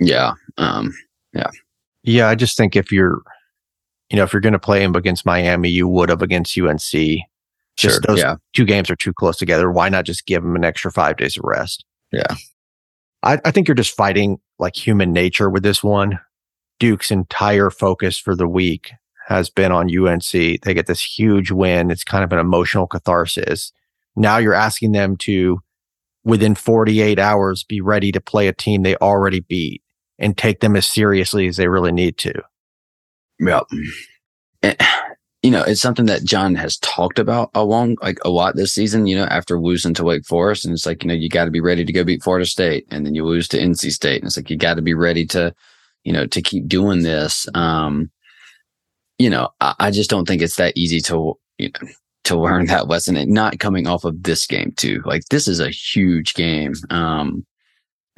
[0.00, 0.32] Yeah.
[0.58, 0.94] Um,
[1.32, 1.50] yeah.
[2.02, 2.28] Yeah.
[2.28, 3.22] I just think if you're,
[4.10, 6.80] you know, if you're going to play him against Miami, you would have against UNC.
[6.80, 7.22] Just
[7.78, 8.36] sure, those yeah.
[8.54, 9.70] two games are too close together.
[9.70, 11.84] Why not just give him an extra five days of rest?
[12.12, 12.34] Yeah.
[13.22, 16.18] I, I think you're just fighting like human nature with this one.
[16.80, 18.92] Duke's entire focus for the week
[19.28, 20.30] has been on UNC.
[20.32, 21.90] They get this huge win.
[21.90, 23.72] It's kind of an emotional catharsis.
[24.16, 25.60] Now you're asking them to
[26.24, 29.82] within 48 hours be ready to play a team they already beat
[30.18, 32.32] and take them as seriously as they really need to.
[33.38, 33.60] Yeah.
[34.62, 34.76] And,
[35.42, 39.06] you know, it's something that Jon has talked about along like a lot this season,
[39.06, 40.64] you know, after losing to Wake Forest.
[40.64, 42.86] And it's like, you know, you got to be ready to go beat Florida State
[42.90, 44.20] and then you lose to NC State.
[44.20, 45.54] And it's like, you got to be ready to,
[46.02, 47.46] you know, to keep doing this.
[47.54, 48.10] Um,
[49.18, 51.88] you know, I, I just don't think it's that easy to, you know,
[52.24, 55.02] to learn that lesson and not coming off of this game too.
[55.06, 56.74] Like this is a huge game.
[56.90, 57.46] Um,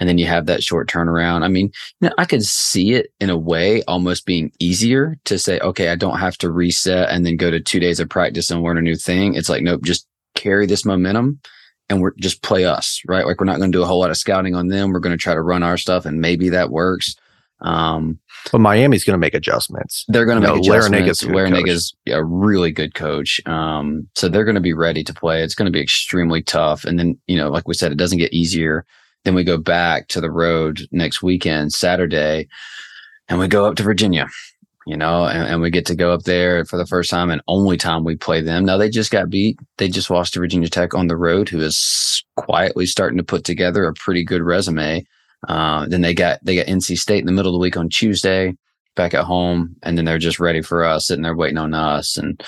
[0.00, 1.44] and then you have that short turnaround.
[1.44, 1.70] I mean,
[2.00, 5.90] you know, I could see it in a way almost being easier to say, okay,
[5.90, 8.78] I don't have to reset and then go to two days of practice and learn
[8.78, 9.34] a new thing.
[9.34, 11.38] It's like, nope, just carry this momentum
[11.90, 13.26] and we're just play us, right?
[13.26, 14.90] Like we're not going to do a whole lot of scouting on them.
[14.90, 17.14] We're going to try to run our stuff and maybe that works.
[17.62, 18.18] Um,
[18.50, 20.06] but Miami's going to make adjustments.
[20.08, 21.22] They're going to make know, adjustments.
[21.22, 23.38] Larrañaga's a really good coach.
[23.44, 25.42] Um, so they're going to be ready to play.
[25.42, 26.84] It's going to be extremely tough.
[26.84, 28.86] And then, you know, like we said, it doesn't get easier.
[29.24, 32.48] Then we go back to the road next weekend, Saturday,
[33.28, 34.26] and we go up to Virginia,
[34.86, 37.42] you know, and, and we get to go up there for the first time and
[37.46, 38.64] only time we play them.
[38.64, 39.58] Now they just got beat.
[39.76, 43.44] They just lost to Virginia Tech on the road, who is quietly starting to put
[43.44, 45.04] together a pretty good resume.
[45.48, 47.88] Uh, then they got they got NC State in the middle of the week on
[47.88, 48.54] Tuesday,
[48.94, 52.16] back at home, and then they're just ready for us, sitting there waiting on us.
[52.16, 52.42] And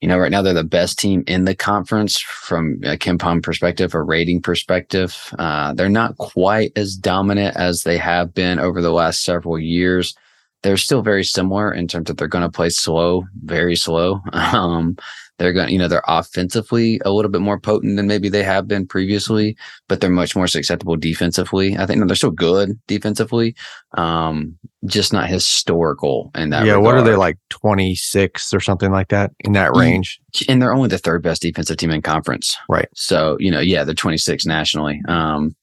[0.00, 3.94] you know, right now they're the best team in the conference from a KenPom perspective,
[3.94, 5.34] a rating perspective.
[5.38, 10.14] Uh, they're not quite as dominant as they have been over the last several years.
[10.62, 14.20] They're still very similar in terms of they're going to play slow, very slow.
[14.32, 14.96] Um,
[15.40, 18.68] they're going, you know, they're offensively a little bit more potent than maybe they have
[18.68, 19.56] been previously,
[19.88, 21.78] but they're much more susceptible defensively.
[21.78, 23.56] I think no, they're still good defensively,
[23.96, 26.66] um, just not historical in that.
[26.66, 26.84] Yeah, regard.
[26.84, 30.20] what are they like twenty six or something like that in that range?
[30.46, 32.88] And they're only the third best defensive team in conference, Right.
[32.94, 35.00] So you know, yeah, they're 26 nationally.
[35.08, 35.56] Um,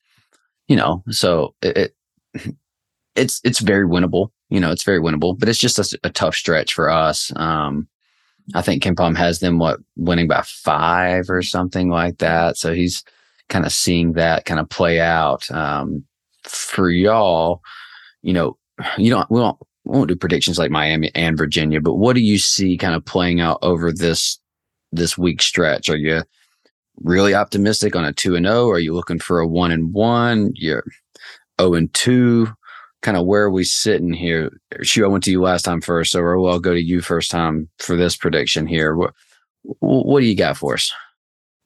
[0.68, 1.78] you know, so it,
[2.34, 2.56] it
[3.16, 4.30] it's it's very winnable.
[4.50, 7.32] You know, it's very winnable, but it's just a, a tough stretch for us.
[7.36, 7.88] Um,
[8.56, 12.58] I think KenPom has them what winning by five or something like that.
[12.58, 13.04] So he's
[13.50, 15.50] kind of seeing that kind of play out.
[15.52, 16.04] Um,
[16.44, 17.62] for y'all,
[18.22, 18.58] you know,
[18.98, 22.22] you don't we won't we won't do predictions like Miami and Virginia, but what do
[22.22, 24.40] you see kind of playing out over this
[24.92, 25.90] this week stretch?
[25.90, 26.24] Are you
[27.02, 28.70] really optimistic on a two and zero?
[28.70, 30.52] Are you looking for a one and one?
[30.56, 30.86] You're
[31.60, 32.48] zero and two.
[33.08, 34.52] Kind of where are we sitting here?
[34.82, 37.70] Shu, I went to you last time first, so I'll go to you first time
[37.80, 38.98] for this prediction here.
[38.98, 39.14] What
[39.80, 40.92] what do you got for us?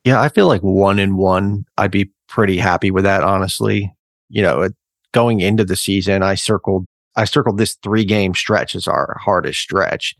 [0.04, 3.92] Yeah, I feel like one in one, I'd be pretty happy with that, honestly.
[4.30, 4.70] You know,
[5.16, 6.86] going into the season, I circled,
[7.16, 10.14] I circled this three game stretch as our hardest stretch.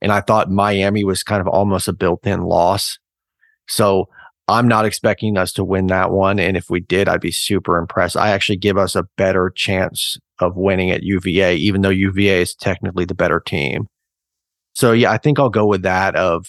[0.00, 3.00] And I thought Miami was kind of almost a built in loss.
[3.66, 4.10] So
[4.46, 6.38] I'm not expecting us to win that one.
[6.38, 8.16] And if we did, I'd be super impressed.
[8.16, 12.54] I actually give us a better chance of winning at UVA, even though UVA is
[12.54, 13.86] technically the better team.
[14.74, 16.46] So yeah, I think I'll go with that of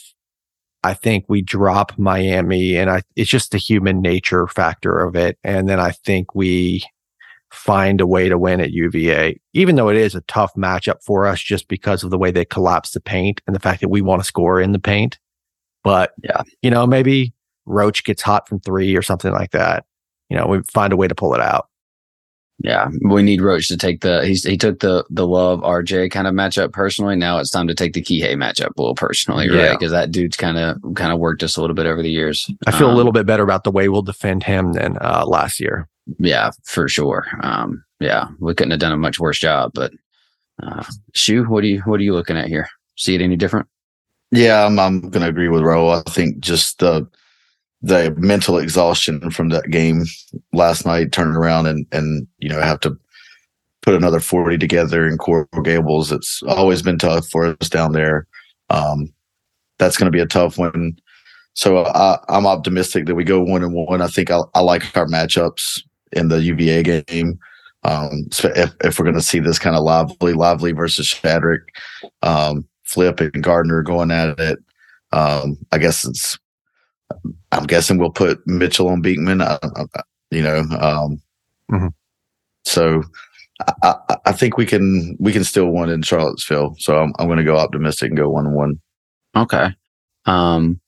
[0.84, 5.38] I think we drop Miami and I it's just the human nature factor of it.
[5.44, 6.84] And then I think we
[7.52, 11.26] find a way to win at UVA, even though it is a tough matchup for
[11.26, 14.02] us just because of the way they collapse the paint and the fact that we
[14.02, 15.18] want to score in the paint.
[15.84, 16.44] But Yeah.
[16.62, 17.34] you know, maybe
[17.66, 19.86] Roach gets hot from three or something like that.
[20.30, 21.68] You know, we find a way to pull it out.
[22.62, 26.28] Yeah, we need Roach to take the he's he took the the love RJ kind
[26.28, 27.16] of matchup personally.
[27.16, 29.58] Now it's time to take the Kihei matchup a little personally, right?
[29.58, 29.72] Yeah.
[29.72, 32.50] Because that dude's kind of kind of worked us a little bit over the years.
[32.68, 35.26] I feel a Um, little bit better about the way we'll defend him than uh,
[35.26, 35.88] last year.
[36.18, 37.28] Yeah, for sure.
[37.42, 39.72] Um, yeah, we couldn't have done a much worse job.
[39.74, 39.94] But
[40.62, 40.84] uh,
[41.14, 42.68] Shu, what are you what are you looking at here?
[42.98, 43.68] See it any different?
[44.32, 46.04] Yeah, I'm, I'm going to agree with Raul.
[46.06, 47.08] I think just the
[47.82, 50.04] the mental exhaustion from that game
[50.54, 52.98] last night, turning around and and you know have to
[53.82, 56.12] put another 40 together in Coral Gables.
[56.12, 58.28] It's always been tough for us down there.
[58.70, 59.14] Um,
[59.78, 61.00] that's going to be a tough one.
[61.54, 64.02] So I, I'm optimistic that we go one and one.
[64.02, 67.40] I think I, I like our matchups in the UVA game.
[67.84, 71.62] Um, if, if we're going to see this kind of Lively, Lively versus Shedrick,
[72.22, 74.60] um, Flip and Gardner going at it.
[75.12, 76.38] Um, I guess it's.
[77.52, 79.42] I'm guessing we'll put Mitchell on Beekman.
[79.42, 80.02] I, I,
[80.32, 81.22] you know, um,
[81.72, 81.94] Mhm.
[82.66, 83.04] so
[83.84, 86.76] I, I, I think we can we can still win in Charlottesville.
[86.80, 88.80] So I'm I'm going to go optimistic and go one and one.
[89.36, 89.70] Okay.
[90.26, 90.80] Um,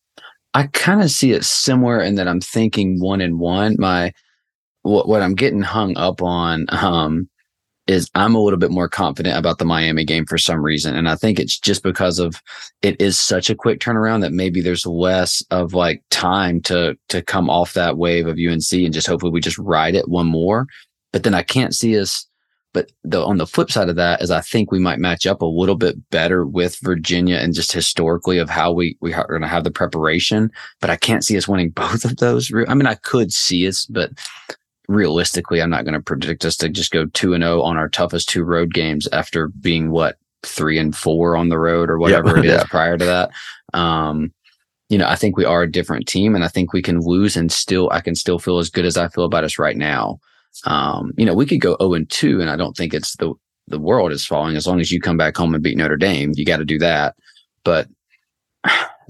[0.53, 3.75] I kind of see it similar in that I'm thinking one and one.
[3.79, 4.11] My
[4.83, 7.29] what what I'm getting hung up on um
[7.91, 10.95] is I'm a little bit more confident about the Miami game for some reason.
[10.95, 12.41] And I think it's just because of
[12.81, 17.21] it is such a quick turnaround that maybe there's less of like time to to
[17.21, 20.67] come off that wave of UNC and just hopefully we just ride it one more.
[21.11, 22.27] But then I can't see us
[22.73, 25.41] but the on the flip side of that is I think we might match up
[25.41, 29.41] a little bit better with Virginia and just historically of how we we are going
[29.41, 30.51] to have the preparation.
[30.79, 32.51] But I can't see us winning both of those.
[32.67, 34.11] I mean, I could see us, but
[34.91, 37.89] realistically, I'm not going to predict us to just go two and zero on our
[37.89, 42.37] toughest two road games after being what three and four on the road or whatever
[42.37, 42.63] it is Yeah.
[42.65, 43.31] prior to that.
[43.73, 44.33] Um,
[44.89, 47.37] you know, I think we are a different team, and I think we can lose
[47.37, 50.19] and still I can still feel as good as I feel about us right now.
[50.65, 53.33] Um, you know, we could go 0 and 2, and I don't think it's the
[53.67, 56.33] the world is falling as long as you come back home and beat Notre Dame.
[56.35, 57.15] You got to do that.
[57.63, 57.87] But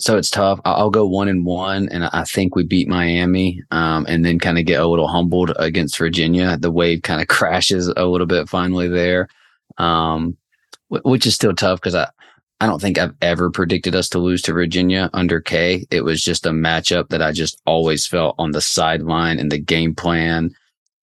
[0.01, 0.59] so it's tough.
[0.65, 4.57] I'll go one and one, and I think we beat Miami, um, and then kind
[4.57, 6.57] of get a little humbled against Virginia.
[6.57, 9.27] The wave kind of crashes a little bit finally there,
[9.77, 10.37] um,
[10.89, 12.09] which is still tough because I.
[12.59, 15.87] I don't think I've ever predicted us to lose to Virginia under K.
[15.89, 19.57] It was just a matchup that I just always felt on the sideline and the
[19.57, 20.53] game plan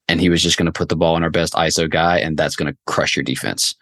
[0.08, 2.36] and he was just going to put the ball in our best ISO guy, and
[2.36, 3.74] that's going to crush your defense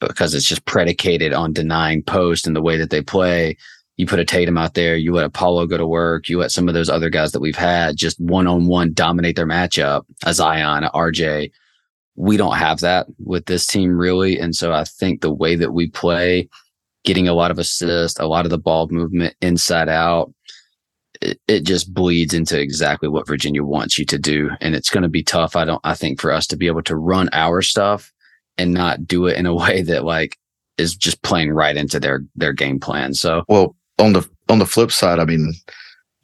[0.00, 3.56] because it's just predicated on denying post and the way that they play.
[3.96, 6.50] You put a Tatum out there, you let a Paolo go to work, you let
[6.50, 10.02] some of those other guys that we've had just one on one dominate their matchup,
[10.24, 11.52] a Zion, a RJ.
[12.16, 14.38] we don't have that with this team really.
[14.38, 16.48] And so I think the way that we play,
[17.04, 20.32] getting a lot of assist, a lot of the ball movement inside out,
[21.20, 24.50] it, it just bleeds into exactly what Virginia wants you to do.
[24.60, 25.54] And it's going to be tough.
[25.54, 28.12] I don't, I think for us to be able to run our stuff
[28.58, 30.36] and not do it in a way that like
[30.78, 33.14] is just playing right into their, their game plan.
[33.14, 35.52] So, well, on the, on the flip side, I mean,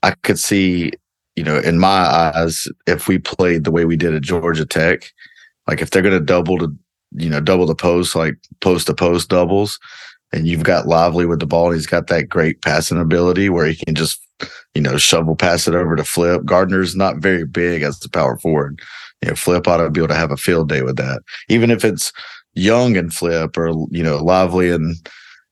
[0.03, 0.93] I could see,
[1.37, 5.11] you know, in my eyes, if we played the way we did at Georgia Tech,
[5.67, 6.75] like if they're going to double to,
[7.13, 9.79] you know, double the post, like post to post doubles,
[10.33, 13.67] and you've got Lively with the ball, and he's got that great passing ability where
[13.67, 14.21] he can just,
[14.75, 16.45] you know, shovel pass it over to Flip.
[16.45, 18.81] Gardner's not very big as the power forward.
[19.23, 21.71] You know, Flip ought to be able to have a field day with that, even
[21.71, 22.13] if it's
[22.55, 24.97] Young and Flip, or you know, Lively and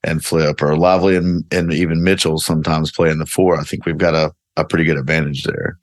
[0.04, 3.58] and Flip, or Lively and and even Mitchell sometimes play in the four.
[3.58, 5.78] I think we've got a a pretty good advantage there.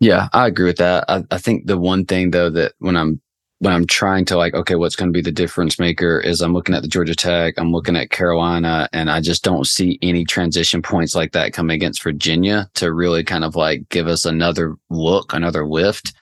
[0.00, 1.04] Yeah, I agree with that.
[1.08, 3.20] I, I think the one thing though that when I'm
[3.60, 6.54] when I'm trying to like, okay, what's going to be the difference maker is I'm
[6.54, 10.24] looking at the Georgia Tech, I'm looking at Carolina, and I just don't see any
[10.24, 14.76] transition points like that coming against Virginia to really kind of like give us another
[14.88, 16.14] look, another lift.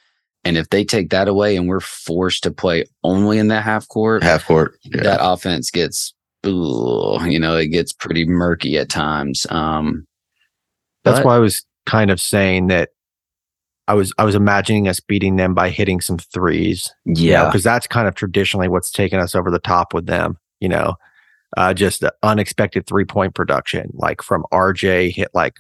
[0.44, 3.86] And if they take that away and we're forced to play only in that half
[3.86, 5.02] court, half court, yeah.
[5.04, 6.14] that offense gets,
[6.44, 9.46] you know, it gets pretty murky at times.
[9.50, 10.06] Um,
[11.04, 12.90] That's why I was kind of saying that
[13.88, 16.92] I was I was imagining us beating them by hitting some threes.
[17.06, 20.36] Yeah, because that's kind of traditionally what's taken us over the top with them.
[20.60, 20.94] You know,
[21.56, 25.54] uh, just unexpected three point production, like from RJ hit like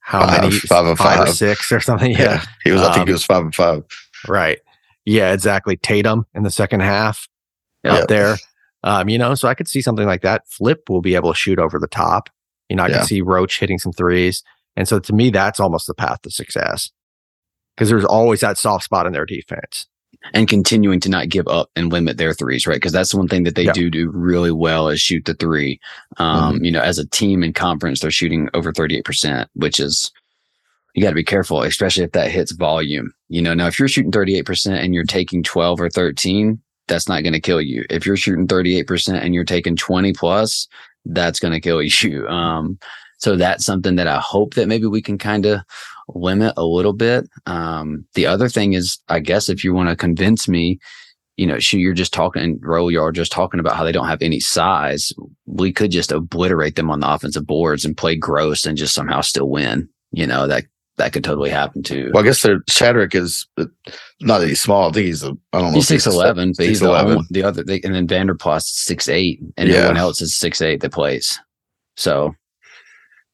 [0.00, 1.20] how five, many five.
[1.20, 2.12] or six or something.
[2.16, 2.44] Yeah, yeah.
[2.62, 2.82] he was.
[2.82, 3.82] Um, I think he Um, was five and five.
[4.28, 4.58] right.
[5.06, 5.76] Yeah, exactly.
[5.76, 7.28] Tatum in the second half
[7.84, 8.36] out there.
[8.84, 10.46] Um, you know, so I could see something like that.
[10.46, 12.30] Flip will be able to shoot over the top.
[12.68, 12.98] You know, I Yeah.
[12.98, 14.42] can see Roach hitting some threes.
[14.76, 16.90] And so to me, that's almost the path to success.
[17.74, 19.86] Because there's always that soft spot in their defense.
[20.32, 22.76] and continuing to not give up and limit their threes, right?
[22.76, 25.78] Because that's one thing that they do do really well is shoot the three.
[26.16, 30.10] Um, You know, as a team in conference, they're shooting over 38%, which is,
[30.94, 33.12] you got to be careful, especially if that hits volume.
[33.28, 36.58] You know, now if you're shooting 38% and you're taking 12 or 13,
[36.88, 37.84] that's not going to kill you.
[37.90, 40.68] If you're shooting 38% and you're taking 20 plus,
[41.06, 42.26] that's going to kill you.
[42.28, 42.78] Um,
[43.18, 45.60] so that's something that I hope that maybe we can kind of
[46.08, 47.28] limit a little bit.
[47.46, 50.78] Um, the other thing is, I guess, if you want to convince me,
[51.36, 54.08] you know, shoot, you're just talking, Raul, you are just talking about how they don't
[54.08, 55.12] have any size.
[55.46, 59.20] We could just obliterate them on the offensive boards and play gross and just somehow
[59.20, 59.88] still win.
[60.12, 60.64] You know, that,
[60.96, 62.10] that could totally happen too.
[62.12, 62.62] Well, I guess their
[63.14, 63.46] is
[64.20, 64.90] not that he's small.
[64.90, 65.32] I think he's a.
[65.52, 65.74] I don't know.
[65.74, 67.28] He's six eleven, but he's the, 6'11".
[67.30, 67.64] the other.
[67.64, 69.76] They, and then Vander Plas is six eight, and Yeah.
[69.76, 71.38] everyone else is six eight that plays.
[71.96, 72.34] So,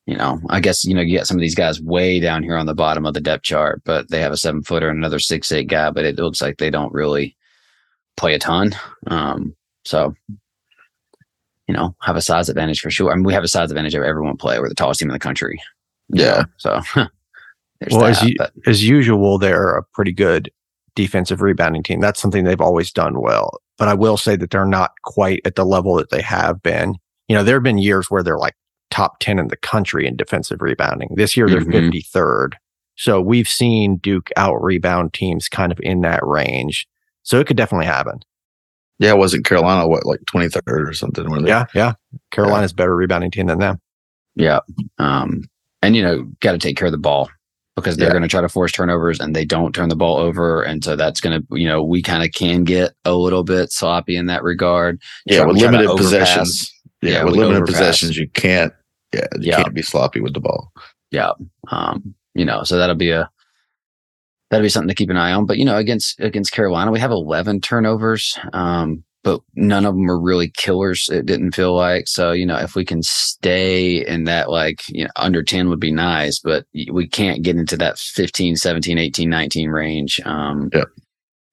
[0.07, 2.57] you know, I guess you know you got some of these guys way down here
[2.57, 5.19] on the bottom of the depth chart, but they have a seven footer and another
[5.19, 7.37] six eight guy, but it looks like they don't really
[8.17, 8.73] play a ton.
[9.07, 9.55] Um,
[9.85, 10.15] so,
[11.69, 13.13] you know, have a size advantage for sure.
[13.13, 14.59] I mean, we have a size advantage of everyone play.
[14.59, 15.61] We're the tallest team in the country.
[16.09, 16.45] Yeah.
[16.65, 17.07] know, so.
[17.81, 20.51] There's Well, that, as you- but As usual, they're a pretty good
[20.95, 22.01] defensive rebounding team.
[22.01, 23.59] That's something they've always done well.
[23.78, 26.97] But I will say that they're not quite at the level that they have been.
[27.28, 28.55] You know, there have been years where they're like
[28.91, 31.09] top 10 in the country in defensive rebounding.
[31.14, 31.72] This year, they're Mhm.
[31.72, 32.55] 53rd.
[32.97, 36.87] So we've seen Duke out rebound teams kind of in that range.
[37.22, 38.18] So it could definitely happen.
[38.99, 41.26] Yeah, wasn't Carolina what like twenty third or something?
[41.45, 41.49] They?
[41.49, 41.64] Yeah.
[41.74, 41.93] Yeah.
[42.33, 43.81] Carolina's a better rebounding team than them.
[44.35, 44.59] Yeah.
[44.99, 45.45] Um,
[45.81, 47.31] and you know, got to take care of the ball
[47.81, 48.12] because they're Yeah.
[48.12, 50.62] going to try to force turnovers and they don't turn the ball over.
[50.62, 53.72] And so that's going to, you know, we kind of can get a little bit
[53.72, 55.01] sloppy in that regard.
[55.26, 55.45] yeah.
[55.45, 56.72] With limited possessions.
[57.03, 57.76] Yeah, Yeah, with limited overpass.
[57.78, 58.72] possessions, you can't.
[59.14, 59.57] Yeah, you Yeah.
[59.62, 60.70] can't be sloppy with the ball.
[61.11, 61.33] Yeah.
[61.70, 63.28] Um, you know, so that'll be a,
[64.51, 65.46] that'll be something to keep an eye on.
[65.46, 68.38] But, you know, against, against Carolina, we have 11 turnovers.
[68.53, 71.09] Um, but none of them were really killers.
[71.11, 72.09] It didn't feel like.
[72.09, 75.80] So, you know, if we can stay in that, like, you know, under 10 would
[75.80, 80.21] be nice, but we can't get into that 15, 17, 18, 19 range.
[80.25, 80.88] Um, Yep.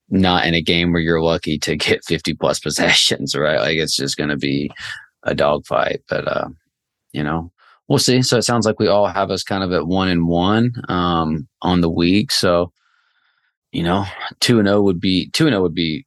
[0.09, 3.59] not in a game where you're lucky to get 50 plus possessions, right?
[3.59, 4.71] Like it's just going to be
[5.23, 6.47] a dogfight, but, uh,
[7.11, 7.51] you know,
[7.89, 8.21] we'll see.
[8.21, 11.47] So it sounds like we all have us kind of at one and one, um,
[11.61, 12.31] on the week.
[12.31, 12.71] So,
[13.73, 14.05] you know,
[14.39, 16.05] two and zero would be two and zero would be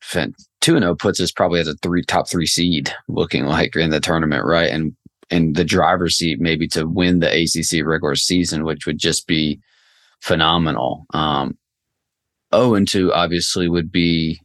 [0.60, 3.76] fan- two and zero puts us probably as a three top three seed looking like
[3.76, 4.70] in the tournament, right?
[4.70, 4.96] And
[5.30, 9.60] and the driver's seat maybe to win the ACC regular season, which would just be
[10.20, 11.06] phenomenal.
[11.14, 11.56] Um,
[12.54, 14.40] zero and two obviously would be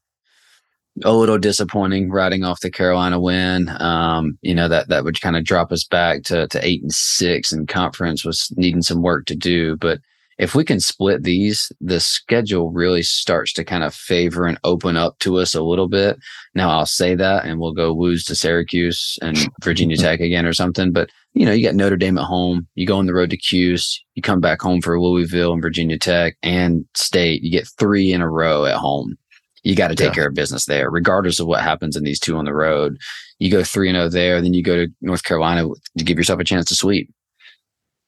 [1.04, 3.70] a little disappointing riding off the Carolina win.
[3.82, 6.94] Um, you know, that, that would kind of drop us back to, to eight and
[6.94, 9.76] six and conference was needing some work to do.
[9.76, 10.00] But
[10.38, 14.98] if we can split these, the schedule really starts to kind of favor and open
[14.98, 16.18] up to us a little bit.
[16.54, 20.54] Now I'll say that and we'll go woos to Syracuse and Virginia Tech again or
[20.54, 20.92] something.
[20.92, 23.38] But you know, you got Notre Dame at home, you go on the road to
[23.38, 28.12] Cuse, you come back home for Louisville and Virginia Tech and state, you get three
[28.12, 29.18] in a row at home.
[29.64, 30.14] You got to take yeah.
[30.14, 32.98] care of business there, regardless of what happens in these two on the road.
[33.40, 35.68] You go three and zero oh there, then you go to North Carolina
[35.98, 37.12] to give yourself a chance to sweep.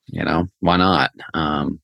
[0.06, 1.12] You know, why not?
[1.34, 1.82] Um,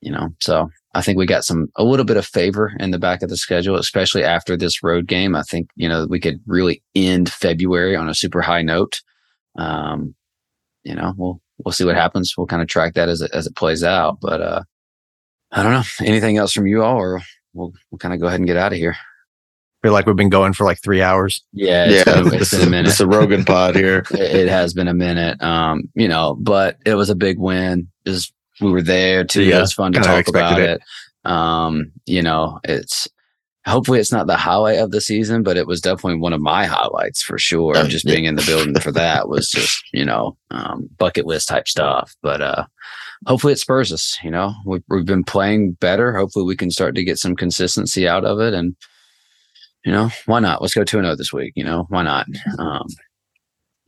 [0.00, 2.98] you know, so I think we got some a little bit of favor in the
[2.98, 5.34] back of the schedule, especially after this road game.
[5.34, 9.00] I think you know we could really end February on a super high note.
[9.58, 10.14] Um,
[10.84, 12.34] you know, we'll we'll see what happens.
[12.36, 14.18] We'll kind of track that as it as it plays out.
[14.20, 14.62] But uh,
[15.52, 17.20] I don't know anything else from you all, or
[17.52, 18.96] we'll we'll kind of go ahead and get out of here.
[19.82, 21.44] Feel like we've been going for like three hours.
[21.52, 22.88] Yeah, it's yeah, been, it's been a minute.
[22.88, 23.98] It's a Rogan pod here.
[24.10, 25.40] it, it, has been a minute.
[25.42, 27.88] Um, you know, but it was a big win.
[28.06, 29.42] Just we were there too.
[29.42, 30.80] Yeah, it was fun to talk about it.
[31.24, 31.30] it.
[31.30, 33.08] Um, you know, it's
[33.66, 36.66] hopefully it's not the highlight of the season, but it was definitely one of my
[36.66, 37.74] highlights for sure.
[37.84, 41.66] just being in the building for that was just, you know, um, bucket list type
[41.66, 42.14] stuff.
[42.22, 42.66] But uh,
[43.26, 44.16] hopefully it spurs us.
[44.22, 46.16] You know, we've, we've been playing better.
[46.16, 48.54] Hopefully we can start to get some consistency out of it.
[48.54, 48.76] And,
[49.84, 50.62] you know, why not?
[50.62, 51.52] Let's go 2 0 this week.
[51.56, 52.26] You know, why not?
[52.58, 52.86] Um,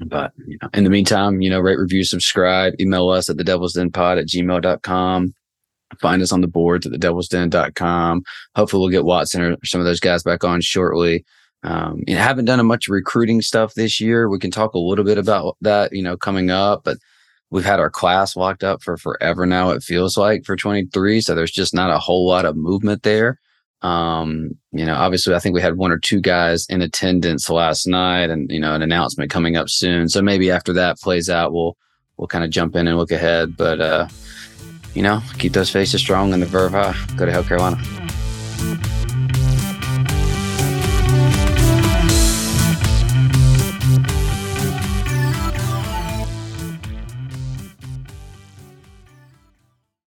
[0.07, 3.45] but you know, in the meantime, you know, rate, review, subscribe, email us at the
[3.45, 5.35] devil's den pod at gmail.com.
[6.01, 8.23] Find us on the boards at the devil's den.com.
[8.55, 11.25] Hopefully we'll get Watson or some of those guys back on shortly.
[11.63, 14.29] Um, you know, haven't done a much recruiting stuff this year.
[14.29, 16.99] We can talk a little bit about that, you know, coming up, but
[17.51, 19.71] we've had our class locked up for forever now.
[19.71, 21.21] It feels like for 23.
[21.21, 23.41] So there's just not a whole lot of movement there.
[23.83, 27.87] Um, you know, obviously I think we had one or two guys in attendance last
[27.87, 30.09] night and, you know, an announcement coming up soon.
[30.09, 31.77] So maybe after that plays out, we'll,
[32.17, 33.57] we'll kind of jump in and look ahead.
[33.57, 34.09] But, uh,
[34.95, 36.73] you know, keep those faces strong and the verve.
[37.17, 37.81] Go to Hell Carolina.